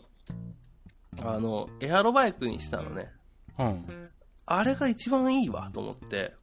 [1.22, 3.10] あの、エアロバイクにしたのね。
[3.58, 4.10] うん。
[4.52, 6.34] あれが一番いいわと思って。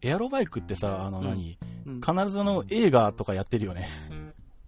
[0.00, 3.86] エアロバイクってさ、あの何、うん必ずあの映画とかやってるよね。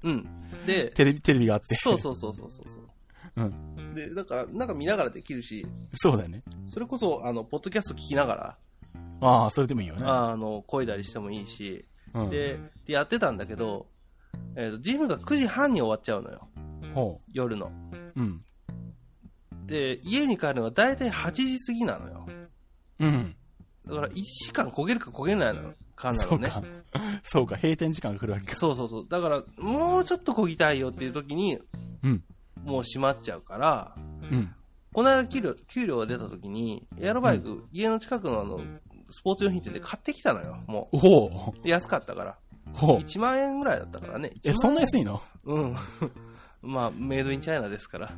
[0.02, 0.28] うん。
[0.66, 1.74] で、テレビ、テレビがあって。
[1.76, 2.84] そうそうそうそうそうそう。
[3.36, 3.94] うん。
[3.94, 6.42] で、だから、なんか見ながらできるし、そうだよね。
[6.66, 8.58] それこそ、あの、ポッドキャスト聞きながら、
[9.20, 10.02] ああ、それでもいいよね。
[10.04, 13.86] あの、漕いだりしてもいいし、うん、で、でやってたんだけど、
[14.56, 16.48] えっ、と、ジムが9時半に終わっちゃうのよ。
[16.94, 17.72] ほ夜の。
[18.16, 18.20] う。
[18.20, 18.44] うん。
[19.66, 22.26] で、家に帰るのが大体8時過ぎなのよ。
[23.00, 23.36] うん。
[23.86, 26.48] だから1時間焦げるか焦げないのかなのね。
[26.48, 26.68] そうか。
[27.22, 28.56] そうか、閉店時間が来るわけか。
[28.56, 29.06] そうそうそう。
[29.08, 31.58] だから、もうちょっと漕ぎたいよっていう時に、
[32.02, 32.24] うん。
[32.64, 33.94] もう閉まっちゃうから、
[34.30, 34.54] うん。
[34.92, 38.60] この間給料、給料が出た時に、エアロバイク、家の近くのあの、
[39.10, 41.66] スポーツ用品店で買ってきたのよ、もほう。
[41.66, 41.68] う。
[41.68, 42.38] 安かったから。
[42.72, 42.96] ほう。
[42.98, 44.30] 1万円ぐらいだったからね。
[44.44, 45.20] え、そんな安いの？
[45.44, 45.76] うん。
[46.64, 48.10] まあ、メイドインチャイナですから。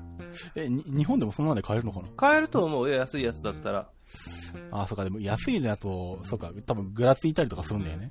[0.55, 2.09] え、に日本でもそんなので買えるのかな？
[2.16, 3.88] 買えると思うよ、安いやつだったら。
[4.70, 8.11] ああ、そうか、でも安いのだと、そうか、多分ぐらついたりとかするんだよね。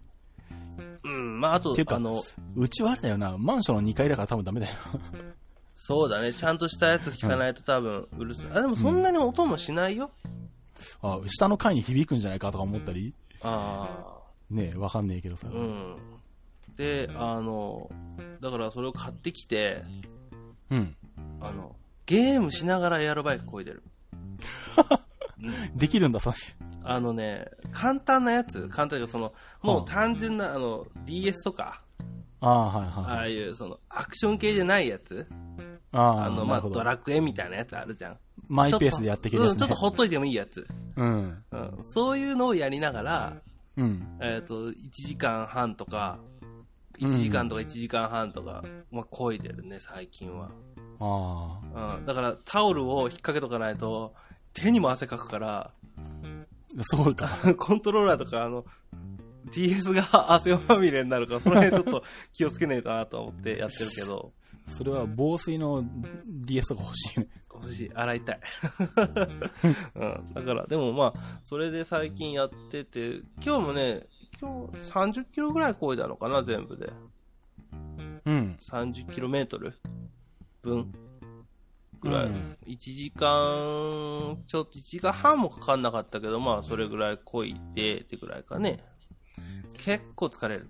[1.03, 2.21] うん、まあ、あとっていう、かあの、
[2.55, 4.75] うちはあれだよな、マンションの2階だから多分ダメだよ。
[5.75, 8.51] そうだね、ちゃんとしたやつ聞かないと多分、うるさい。
[8.53, 10.09] あ、でもそんなに音もしないよ。
[11.01, 14.19] あ下の階に響くんじゃないかとか思ったり、あ
[14.49, 15.47] ねえ、わかんねえけどさ。
[15.47, 15.95] あ、うん。
[16.75, 17.89] で、あの、
[18.41, 19.83] だからそれを買ってきて、
[20.71, 20.95] うん。
[21.41, 23.83] あの、ゲームしながらエアロバイク漕いでる。
[25.75, 26.35] できるんだ、それ。
[26.83, 31.81] あのね、簡単なやつ、簡単というかその、もう単純な、あの、DS とか、
[32.41, 33.19] ああ、はいあはい。
[33.19, 35.27] あいう、その、アクション系じゃないやつ、
[35.91, 36.83] ああ、あの、まあ、ド。
[36.83, 38.17] ラクエみたいなやつあるじゃん。
[38.47, 39.53] マイペースでやっていけるやつ、ね。
[39.53, 40.67] うん、ちょっとほっといてもいいやつ。
[40.95, 41.43] うん。
[41.51, 43.37] うん、そういうのをやりながら、
[43.77, 44.17] うん。
[44.21, 44.75] えっ、と、1
[45.07, 46.19] 時間半とか、
[46.99, 50.49] 1時間とか1時間半とか、まあ、漕いでるね、最近は。
[50.99, 54.13] あうん、だから、タオルを引っ掛けとかないと、
[54.53, 55.71] 手にも汗かくから、
[56.77, 57.29] あ、そうか。
[57.57, 58.65] コントローラーとか、あの、
[59.51, 64.33] DS が汗まみれになるから、その辺ちょっと気をつけないとなと思ってやってるけど、
[64.65, 65.83] それは防水の
[66.25, 67.27] DS とか欲しいね。
[67.53, 68.39] 欲しい、洗いたい。
[69.95, 74.07] うん、だから、でもまあ、それで最近やってて、今日もね、
[74.39, 76.91] 今日30キロぐらい漕いだのかな、全部で。
[78.25, 78.57] うん。
[78.59, 79.73] 30キロメートル
[80.61, 80.91] 分
[82.01, 82.25] ぐらい。
[82.25, 88.79] うん1時間、ちょっと1時間半もかかんなかったけど、まあ、それぐらい漕いでってぐらいかね。
[89.77, 90.69] 結構疲れる。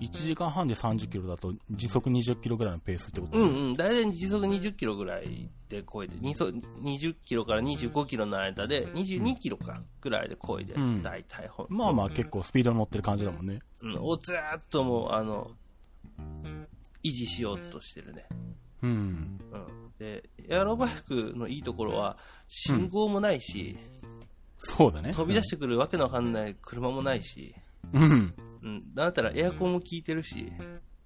[0.00, 3.74] 1時間半で30キロだと時速20キロぐらいのペースってことうんうん。
[3.74, 13.58] だいたい時速20キロぐらいで漕いで、にそ20キロから25キロの間で、22キロか、ぐらいで漕いで、うんだいたいほん、まあまあ結構スピードに乗ってる感じだもんね。
[13.82, 15.50] うん、をずーっともう、あの、
[17.02, 18.26] 維持しようとしてるね。
[18.82, 18.90] うん。
[18.90, 19.92] うん。
[19.98, 22.18] で、エアロバイクのいいところは、
[22.48, 23.76] 信号もないし、
[24.58, 25.12] そうだね。
[25.12, 27.65] 飛び出してくるわけのわかんない車もないし、うん。
[27.92, 28.32] うん。
[28.94, 30.52] だったらエアコンも効いてるし、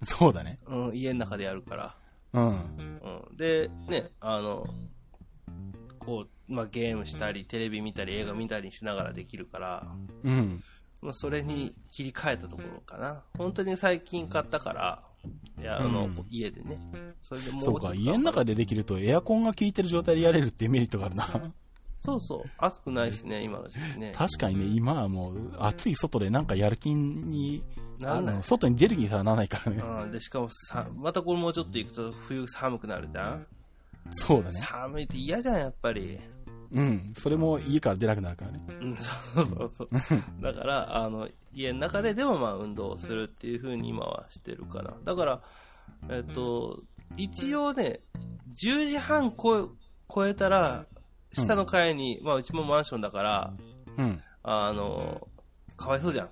[0.02, 0.58] そうだね。
[0.66, 1.96] うん、家の中でやるから。
[2.32, 2.48] うん。
[2.48, 2.52] う
[3.32, 3.36] ん。
[3.36, 4.64] で、ね、あの、
[5.98, 9.86] こう、まあ、ゲームしたり、テレビ見たり、映画見たりしながらできるから、
[10.24, 10.62] うん。
[11.02, 13.22] まあ、それに切り替えたところかな。
[13.36, 15.02] 本当に最近買ったから、
[15.58, 16.78] いや、あの、うん家でね。
[17.20, 21.28] それでもうそうか、家の中でできるとエアコンが効いてる状態でやれるっていうメリットがあるな。
[22.00, 22.50] そうそう。
[22.58, 24.12] 暑くないしね、今の時期ね。
[24.16, 27.62] 確かにね、今はもう暑い外でなんかやる気に
[27.98, 29.82] なんな外に出る気にさらならないからね。
[29.82, 33.46] うん、で、しかもさ、またこれもうちょっと行くと冬寒くなるじゃん？
[34.10, 34.60] そうだね。
[34.60, 36.18] 寒いって嫌じゃん、やっぱり。
[36.72, 37.12] うん。
[37.14, 38.60] それも家から出なくなるからね。
[38.80, 39.88] うん、そうそうそう。
[40.40, 44.94] だから、あの、家の中ででもまあ運動をするっていう風に今はしてるかな。
[45.04, 45.42] だから、
[46.08, 46.82] えっと、
[47.18, 48.00] 一応ね、
[48.62, 49.64] 10時半超え
[50.12, 50.86] 超えたら、
[51.32, 53.52] 下の階に、まあうちもマンションだから、
[53.98, 54.20] うん。
[54.42, 55.26] あの、
[55.76, 56.28] かわいそうじゃん。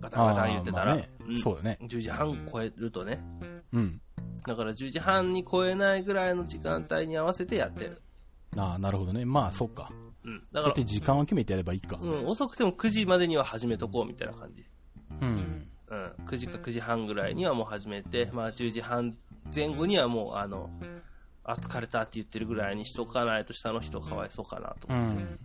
[0.00, 0.96] ガタガタ言ってたら。
[0.96, 1.78] ねんそうだね。
[1.82, 3.22] 10時半超えるとね。
[3.72, 4.00] うん。
[4.46, 8.02] だから10時半に超えないぐらいの時間帯に合わせてやってる。
[8.56, 9.24] ああ、なるほどね。
[9.24, 9.90] まあ、そっか。
[10.24, 10.38] うん。
[10.38, 11.98] だからそうやって、時間を決めてやればいいか。
[12.00, 14.64] うん、遅くても9時までには始めとこうみたいな感じ。
[15.20, 15.68] うん。
[15.90, 19.16] うん、9時か9時半ぐらいにはもう始めて、まあ10時半
[19.54, 20.70] 前後にはもう、あの、
[21.48, 25.22] あ、疲れたって言ってるぐらいにしとかないと下の人かわいそうかなとう思って。
[25.22, 25.38] ん。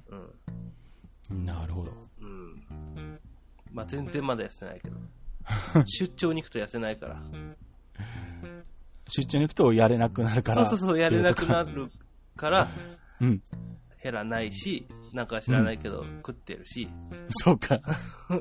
[1.31, 1.45] うん。
[1.45, 1.91] なるほど。
[2.19, 3.19] うん。
[3.71, 4.97] まあ全然まだ痩せないけど。
[5.87, 7.21] 出張に行くと痩せないから。
[9.07, 10.65] 出張に行くとやれなくなるから。
[10.65, 11.73] そうそうそう、やれなくなる。
[11.73, 11.91] る
[12.35, 12.67] から、
[13.21, 13.41] うん。
[14.03, 16.89] 減らないし、なんか知らないけど、食ってるし。
[17.43, 17.79] そうか。
[18.29, 18.39] うん。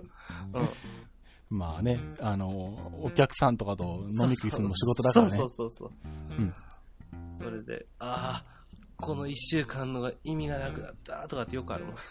[1.48, 2.48] まあね、あの、
[3.04, 5.44] お客さんとかと飲み食いするのも仕事だからねそ。
[5.44, 5.94] うそうそうそ
[6.38, 6.42] う。
[6.42, 6.54] うん。
[7.42, 8.64] それで、ああ、
[8.96, 11.96] この一週間のが意味がなくなったとかってよくあるもん。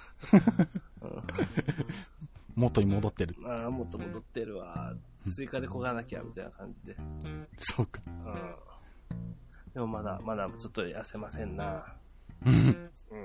[2.55, 3.33] 元に戻ってる。
[3.45, 4.93] ああ、もっと戻ってるわ。
[5.33, 6.97] 追加でこがなきゃみたいな感じで。
[7.57, 8.01] そうか。
[8.07, 8.33] うん。
[9.73, 11.95] でもまだ、まだちょっと痩せませんな。
[12.45, 13.15] うんう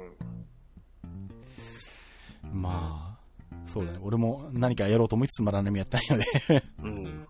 [2.49, 2.53] ん。
[2.53, 3.19] ま
[3.51, 3.99] あ、そうだね。
[4.01, 6.25] 俺も何かやろうと思いつつまだ何もやってないので。
[6.83, 7.27] うん。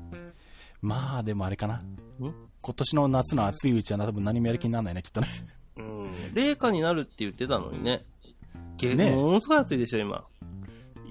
[0.82, 1.80] まあ、でもあれかな。
[2.64, 5.26] 今年の夏の暑いうちは多分何もやる気にならないね、きっとね。
[5.76, 6.34] うん。
[6.34, 8.06] 冷夏になるって言ってたのにね。
[8.78, 10.24] げねものすごい暑いでしょ、今。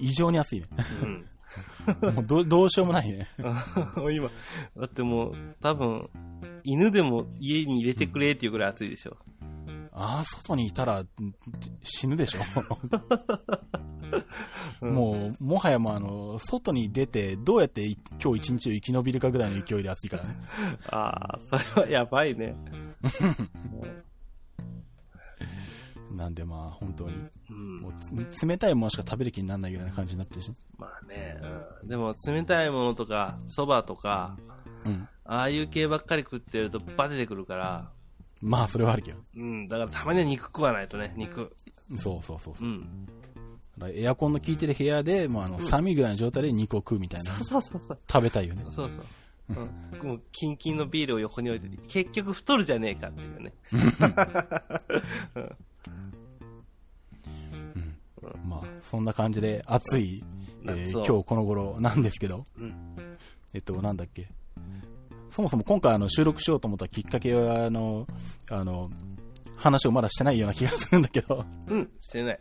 [0.00, 0.66] 異常に暑いね。
[1.02, 1.24] うん。
[2.14, 3.28] もうどうどうしようもないね。
[3.38, 4.28] 今、
[4.76, 5.32] だってもう、
[5.62, 6.10] 多分、
[6.64, 9.16] 犬でも家に入れてくれっていうぐらい暑いでしょ。
[9.96, 11.08] ああ、外にいたらん
[11.84, 12.40] 死ぬでしょ。
[14.84, 20.36] もう、もはやもうあの、外に出てどうやってい今日一日を生き延びるかぐらいの勢いで暑いからね。
[20.90, 22.56] ああ、それはやばいね。
[26.10, 27.12] なんでまあ、本当に、
[27.50, 27.76] うん。
[27.78, 30.52] もうつ冷たいものしか食べる気にならないぐらいな感じになってるし。
[30.76, 31.40] まあね、
[31.82, 31.88] うん。
[31.88, 34.36] でも、冷たいものとか、蕎麦とか、
[34.84, 35.08] うん。
[35.24, 37.90] ああいう系ばっかり食ってるとバテてくるから、
[38.44, 39.18] まあ、それはあるけど。
[39.36, 39.66] うん。
[39.66, 41.54] だからたまには肉食わないとね、肉。
[41.96, 42.70] そうそうそうそうう。
[42.72, 43.08] ん。
[43.94, 47.32] エアコンの効いてる部屋で、もうあの、寒いぐらいの状態で肉を食うみたいな。
[47.32, 47.98] そうそうそう。
[48.10, 48.64] 食べたいよね。
[48.70, 49.04] そうそう。
[50.02, 53.52] うん、もう、キンキンのビールを横に置いてて、結局太るじゃねえかっていうね。
[58.46, 60.22] まあ、そんな感じで暑い、
[60.66, 62.96] えー今日この頃なんですけど、うん
[63.52, 64.26] えっと、なんだっけ？
[65.34, 68.06] そもそも今回あの収録しようと思ったきっかけは、あの、
[68.52, 68.88] あの、
[69.56, 72.40] 話をまだしてないような気がするんだけど、うん、してない。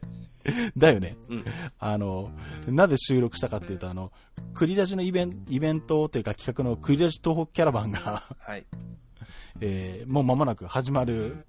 [0.77, 1.17] だよね。
[1.27, 1.45] うん。
[1.79, 2.29] あの、
[2.67, 4.11] なぜ収録したかっていうと、あの、
[4.53, 8.65] クリラジのイベンイベントというか企画のクリラジ東北キャラバンが、はい。
[9.59, 11.47] えーもう間もなく始まる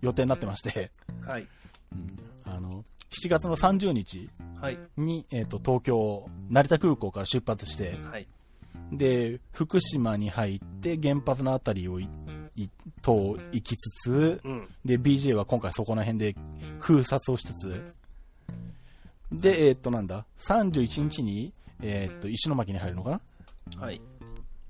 [0.00, 0.92] 予定になってまして、
[1.26, 1.48] はい。
[2.44, 4.30] あの、7月の30日
[4.60, 4.78] はい。
[4.96, 8.28] に、えっ、と、東京、成田空港から出発して、はい。
[8.92, 12.00] で、福島に入って原発のあたりを
[13.02, 14.68] と行きつつ、うん。
[14.84, 16.34] で、BJ は今回そこら辺で
[16.80, 17.94] 空撮をしつつ、
[19.32, 23.20] で、えっ、と、なんだ、31日に、えっ、と、石巻に入るのかな？
[23.78, 24.00] はい。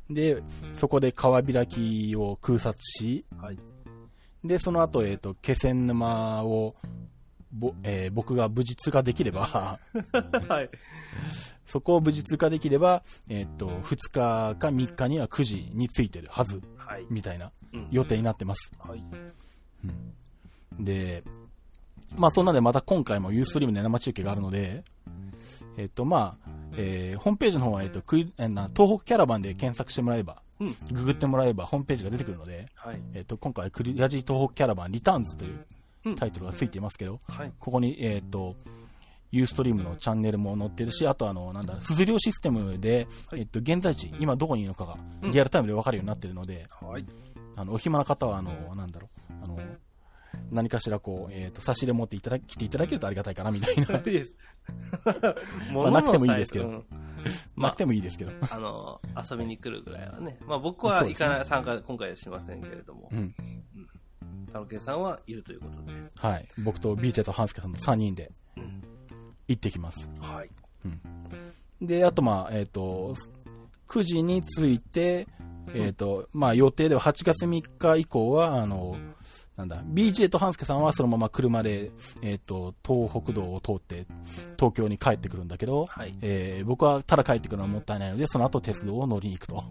[0.08, 0.42] で、
[0.72, 3.58] そこで川開きを空撮し、はい。
[4.42, 6.74] で、その後、えっ、と、気仙沼を、
[7.54, 9.78] ぼえー僕が無事通過できれば、
[10.48, 10.70] はい。
[11.64, 17.06] そこを無事通過できれば、えっ、と、2日か3日には9時に着いてるはず、はい。
[17.08, 18.72] みたいなうん予定になってます。
[18.78, 19.02] はい。
[20.78, 21.22] で、
[22.16, 24.82] まあそんなでまた今回もユーストリームで生中継があるので、
[25.76, 30.74] えっ、とまあ、えーホームページの方は、えっ、と、クイえーな東北キャラバンで検索してもらえば、うん。
[30.92, 33.00] ググってもらえばホームページが出てくるので、はい。
[33.14, 35.66] えっ、と、今回クリアジ東北キャラバンリターンズといううん
[36.16, 37.52] タイトルがついていますけど、はい。
[37.58, 38.56] ここに、えっ、と、
[39.30, 47.04] ユーストリームのチャンネルも載ってるし、あとあの、なんだ、鈴量システムで、はいえっと、現在地、今どこにいるのかが、リアルタイムで分かるようになってるので、はい。
[47.56, 49.58] あの、お暇な方は、あの、なんだろう、あの、
[50.50, 53.86] 何かしらこう、えっ、と、差し入れ持っていただ、来ていただけるとありがたいかな、みたいな。
[55.74, 56.84] まあなくてもいいですけど
[57.56, 58.32] なくてもいいですけど。
[58.32, 59.00] うん あの、
[59.30, 60.38] 遊びに来るぐらいはね。
[60.46, 63.34] まあ僕は行かない、参加、今回はしませんけれどもう、ん。
[64.54, 65.92] タロケンさんはいるということで。
[66.20, 66.46] はい。
[66.58, 68.82] 僕とビーチェとハンスケさんの3人でうん、
[69.48, 70.08] 行ってきます。
[70.20, 70.50] はい。
[71.84, 73.16] で、あと、まあ、えっ、と、
[73.88, 75.26] 9時に着いて、
[75.74, 78.96] えっ、と、まあ予定では8月3日以降は、あの、
[79.56, 81.90] なんだ、BJ と半助さんはそのまま車で、
[82.22, 84.06] えっ、と、東北道を通って
[84.56, 89.64] 東京に帰ってくるんだけど、はいえー僕はただ帰ってくるのはもったいないので、その後鉄道を乗りに行くと。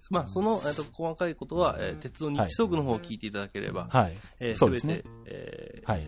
[0.00, 4.14] はいまあ、その、えっと、細かいことは、えー鉄道日速の方を聞いていただければ、はい。
[4.40, 6.06] えーそうですねえーはい。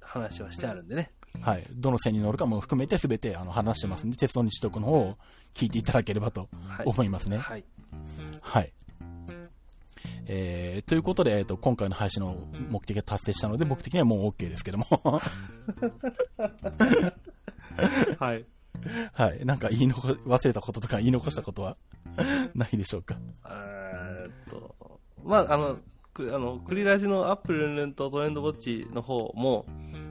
[0.00, 1.10] 話はしてあるんでね。
[1.40, 1.64] はい。
[1.72, 5.16] どの線に乗るかも含めて全てあの話してますんで、鉄道日読の方を
[5.54, 7.38] 聞いていただければとはい思いますね。
[7.38, 7.64] はい。
[8.42, 8.72] はい。
[10.32, 12.36] えー、ということで、えっ、と、今回の配信の
[12.70, 14.86] 目的が達成したので、僕的にはもう OK ですけども。
[18.18, 18.44] はい。
[19.12, 19.44] はい。
[19.44, 21.76] なんか言い残、忘れたこととか言い残したことは？
[22.54, 23.16] ないでしょうか？
[23.46, 25.78] えーっと、まあ、あの、
[26.12, 29.66] くあの、クリラジのアップルルンとトレンドウォッチの方も、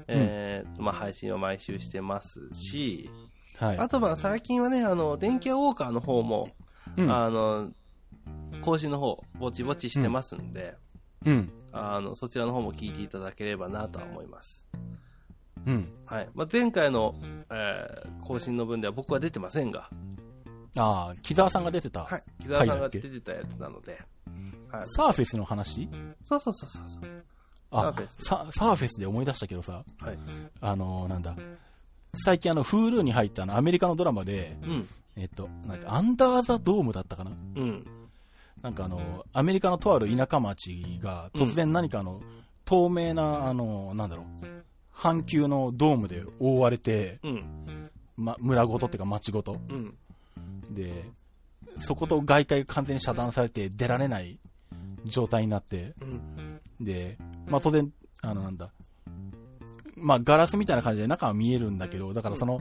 [0.08, 3.10] えーっと、まあ、配信を毎週してますし、
[3.58, 3.78] はい。
[3.78, 6.48] あと、まあ、最近はね、あの、電気屋ウォーカーの方も、
[6.96, 7.12] うん。
[7.12, 7.72] あの、
[8.62, 10.76] 更新の方、ぼちぼちしてますんで、
[11.26, 11.52] うん。
[11.72, 14.66] あの、そちらの方も聞いていただければなとは思います。
[15.66, 15.92] うん。
[16.06, 16.30] はい。
[16.34, 17.16] まあ、前回の、
[17.52, 19.90] えー更新の分では僕は出てませんが、
[20.78, 22.04] ああ、木沢さんが出てた。
[22.06, 22.24] はい。
[22.42, 24.00] 木澤さんが出てたやつなので、
[24.72, 24.88] はい。
[24.88, 25.90] サーフェスの話？
[26.22, 27.24] そうそうそうそうそう。
[27.72, 30.18] あサーフェスササーフェスで思い出したけどさ、はい。
[30.62, 31.36] あのーなんだ。
[32.14, 34.88] 最近あの、Hulu に入ったあの、アメリカのドラマで、うん。
[35.16, 37.32] えっと、なんか、アンダーザドームだったかな？
[37.32, 37.34] う
[37.64, 37.86] ん。
[38.62, 42.22] なんかあの、アメリカのとある田舎町が突然何かあの、
[42.66, 44.59] 透明な、あの、なんだろう、
[45.00, 47.90] 半球のドームで覆われて、うん。
[48.18, 49.58] ま、村ごとっていうか町ごと。
[49.70, 49.96] うん。
[50.72, 51.06] で、
[51.80, 54.40] そこと外界が完全に遮断されて出られない
[55.06, 56.60] 状態になって、うん。
[56.86, 57.90] で、まあ当然、
[58.22, 58.72] あのなんだ、
[59.96, 62.60] まあガラスみたいな感じで中は見えるんだけど、だからその、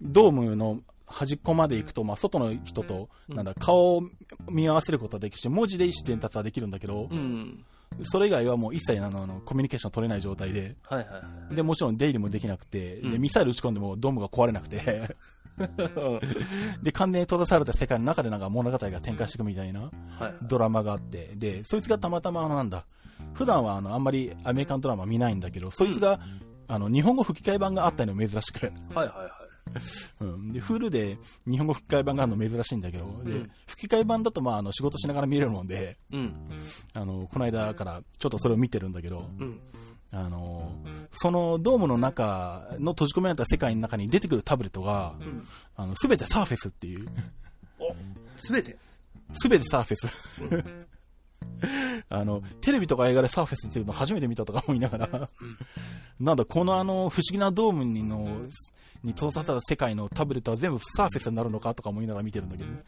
[0.00, 4.02] ドームの端っこまで行くと、まあ外の人と、なんだ、顔を
[4.50, 7.64] 見合わせることはできるし、文字で意思伝達はできるんだけど、うん。
[8.02, 11.54] それ以外はもう一切あのコミュニケーション取れない状態で、はいはいはい。
[11.54, 13.20] で、もちろん出入りもできなくて、で、うん。
[13.20, 15.16] ミサイル撃ち込んでもドームが壊れなくて、
[16.82, 19.80] で、完全に閉ざされた世界の中でなんか物語が展開していくみたいな。
[19.80, 19.90] はい。
[20.42, 22.84] ドラマがあって、で、そいつがたまたまあのなんだ、
[23.34, 26.20] 普段はあの、あんまりアメリカンドラマ見ないんだけど、そいつが、
[26.68, 29.41] あの、日本語吹き替え版があったの珍しく、はいはいはい。
[30.20, 30.52] うん。
[30.52, 36.34] で、フルで日本語吹き替え版があるの珍しいんだけど、でうん、吹き替え版だとまあ、あの、仕事しながら見れるもんで、うん。
[36.94, 39.60] あの、この間からちょっとそれを見てるんだけど、うん。
[40.12, 40.70] あの、
[41.10, 45.42] そのドームの中の閉じ込められた世界の中に出てくるタブレットが、うん。
[45.76, 47.08] あの、すべてサーフェスっていう、
[47.78, 47.94] お、
[48.36, 48.76] すべて？
[49.32, 50.86] すべてサーフェス。
[52.08, 55.28] あの、テレビとか映画でサーフェスっていうの初めて見たとか思いながら、
[56.20, 58.28] なんだ、このあの、不思議なドームにの、
[59.02, 62.82] に閉ざされた世界のタブレットは全部サーフェスになるのかとか思いながら見てるんだけどね。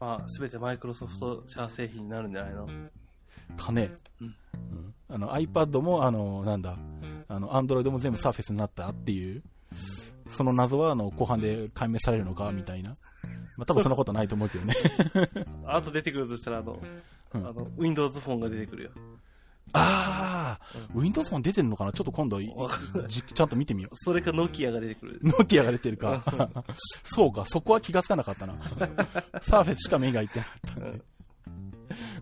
[0.00, 2.66] まあ、すべてマイクロソフト社製品になるんじゃないの？
[3.56, 3.92] かね。
[4.20, 4.34] うんうん
[5.06, 6.76] あの、iPad も、あの、なんだ、
[7.28, 9.42] あの、Android も全部サーフェスになったっていう、
[10.28, 12.96] その謎は、あの、後半で解明されるのか、みたいな。
[13.56, 14.74] まあ、多分そんなことないと思うけどね。
[15.66, 16.80] あと出てくるとしたら、あの、
[17.34, 18.90] うんあの、Windows フォンが出てくるよ。
[19.76, 21.92] ああ、Windows も出てるのかな？
[21.92, 23.96] ちょっと今度、ちゃんと見てみよう。
[23.96, 25.20] それかノキアが出てくる。
[25.22, 26.22] ノキアが出てるか。
[27.02, 28.54] そうか、そこは気がつかなかったな。
[29.42, 31.02] サーフェスしか目がいってなかったんで。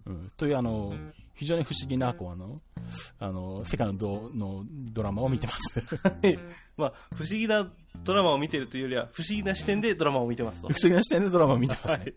[0.07, 0.95] うん、というあの、
[1.43, 2.61] 非常に不思議な、こうあの、
[3.19, 5.81] あの、世界のドのドラマを見てます。
[6.77, 7.69] まあ、不思議な
[8.05, 10.71] ドラマを見てるというよりは、不思議な視点でドラマを見てますと不。
[10.81, 11.93] 思議な視点でドラマを見てますね。
[11.95, 12.15] はい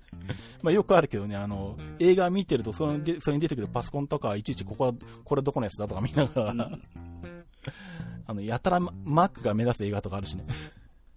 [0.62, 4.93] まあよくあるけどね、あの、映画見てるとその、でそれに出てくるパソコンとか、いちいちここは、
[5.24, 6.70] これどこのやつだとか見ながら、
[8.28, 10.43] あの、やたらマックが目指す映画とかあるしね。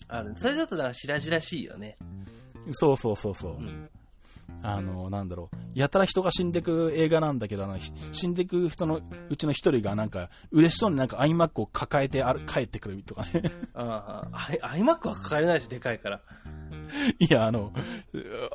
[0.09, 0.33] ある。
[0.39, 1.99] それだとなんか白々しいよね。
[2.71, 3.53] そうそうそうそう。
[3.63, 3.91] ん
[4.63, 5.79] あの、なんだろう。
[5.79, 13.43] やたら人が死んでく映画なんだけど、あの、ひ死んでく人のうちの一人がなんか、嬉しそうになんか iMac を抱えてある帰ってくるとかね。
[13.75, 16.21] ああ、アイ iMac は抱えれないし、でかいから。
[17.19, 17.73] いや、あの、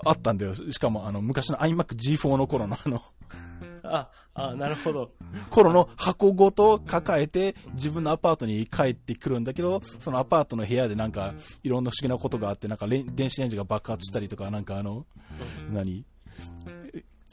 [0.05, 0.53] あったんだよ。
[0.53, 2.99] しかも、あの、昔の iMac G4 の頃のあの、
[3.83, 5.11] あ、あ、なるほど。
[5.49, 11.33] 頃の箱ごと抱えて自分のアパートに帰ってくるんだけど、そのアパートの部屋でなんか
[11.63, 15.05] いろんな不思議なことがあって、なんか電子レンジが爆発したりとか、なんかあの、
[15.71, 16.05] 何？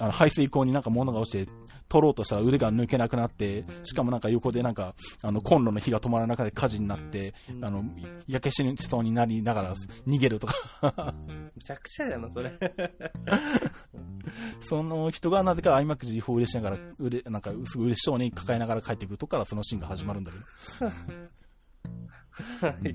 [0.00, 1.52] あの排水口になんか物が落ちて
[1.90, 4.94] 取ろうとしたら腕が抜けなくなって、しかもなんか横でなんか、
[5.24, 7.84] あの、コンロの火が止まらなくて火事になって、あの、
[8.28, 9.74] 焼け死にそうになりながら
[10.06, 10.54] 逃げるとか、
[11.56, 12.52] めちゃくちゃやな、それ。
[14.62, 20.44] その人がなぜか iMac G4 嬉しながら、うれ、なんかすごい嬉しそうに抱えながら帰ってくるとこからそのシーンが始まるんだけど。
[22.68, 22.94] はい。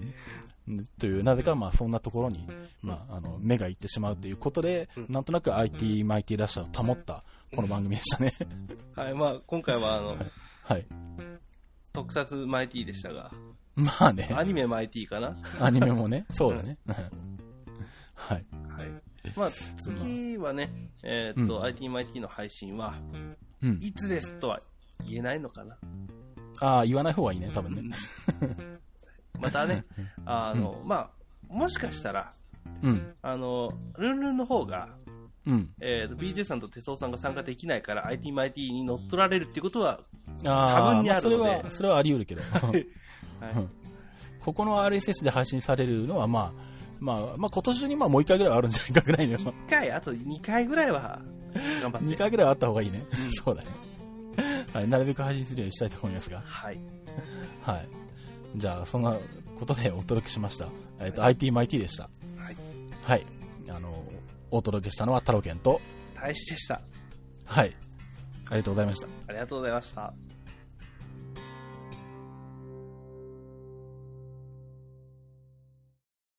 [1.00, 2.48] という、なぜかまあそんなところに、
[2.82, 7.24] まあ、あの、目がいってしまうということで、なんとなく IT マイティラッシャーを保った、
[7.56, 8.34] この番組でしたね。
[8.96, 10.18] はい、まあ、今回はあの、
[10.64, 10.86] はい。
[11.94, 13.32] 特撮マイティでしたが、
[13.76, 15.38] まあね、アニメマイティかな？
[15.62, 16.78] アニメもね、 そうだね。
[18.16, 18.46] はい。
[18.68, 18.92] はい。
[19.38, 20.70] まあ、次はね、
[21.04, 22.96] えーっと、IT マイティの配信は、
[23.64, 23.78] うん。
[23.82, 24.60] いつですとは
[25.06, 25.78] 言えないのかな？
[26.60, 27.96] ああ、言わない方がいいね、多分ね。
[29.40, 29.86] またね、
[30.26, 31.12] あの、まあ、
[31.48, 32.34] もしかしたら、
[32.82, 33.16] うん。
[33.22, 34.90] あの、ルンルンの方が、
[35.48, 35.70] うん。
[35.80, 40.00] えー、と BJ さんと哲夫さんが参加できないから IT マイティに乗っ取られるっていうことは、
[40.46, 42.42] ああ、多分にあるのでまあそれは、それはあり得るけど。
[42.42, 42.88] は い、
[44.40, 49.38] ここの RSS で配信されるのは、まあ、まあ、まあ今年中にまあもう一回ぐらいはあるんじゃないかぐらいの。
[49.38, 51.22] 1回、あと2回ぐらいは
[51.82, 52.08] 頑張って。
[52.08, 53.04] 2回ぐらいはあった方がいいね。
[53.44, 53.68] そうだね。
[54.74, 56.42] はい、なるべく配信するようにしたいと思いますが。
[56.46, 56.80] はい。
[57.62, 57.88] はい。
[58.56, 59.18] じゃあ、そんな
[59.58, 60.68] ことでお届けしました。
[61.00, 62.04] えっ、と、IT マイティでした。
[62.38, 62.56] はい。
[63.04, 63.26] はい。
[63.70, 63.94] あの、
[64.52, 65.82] お届けしたのは太郎健と、
[66.14, 66.82] 大使でした。
[67.46, 67.76] はい。
[68.48, 69.08] ありがとうございました。
[69.28, 70.25] ありがとうございました。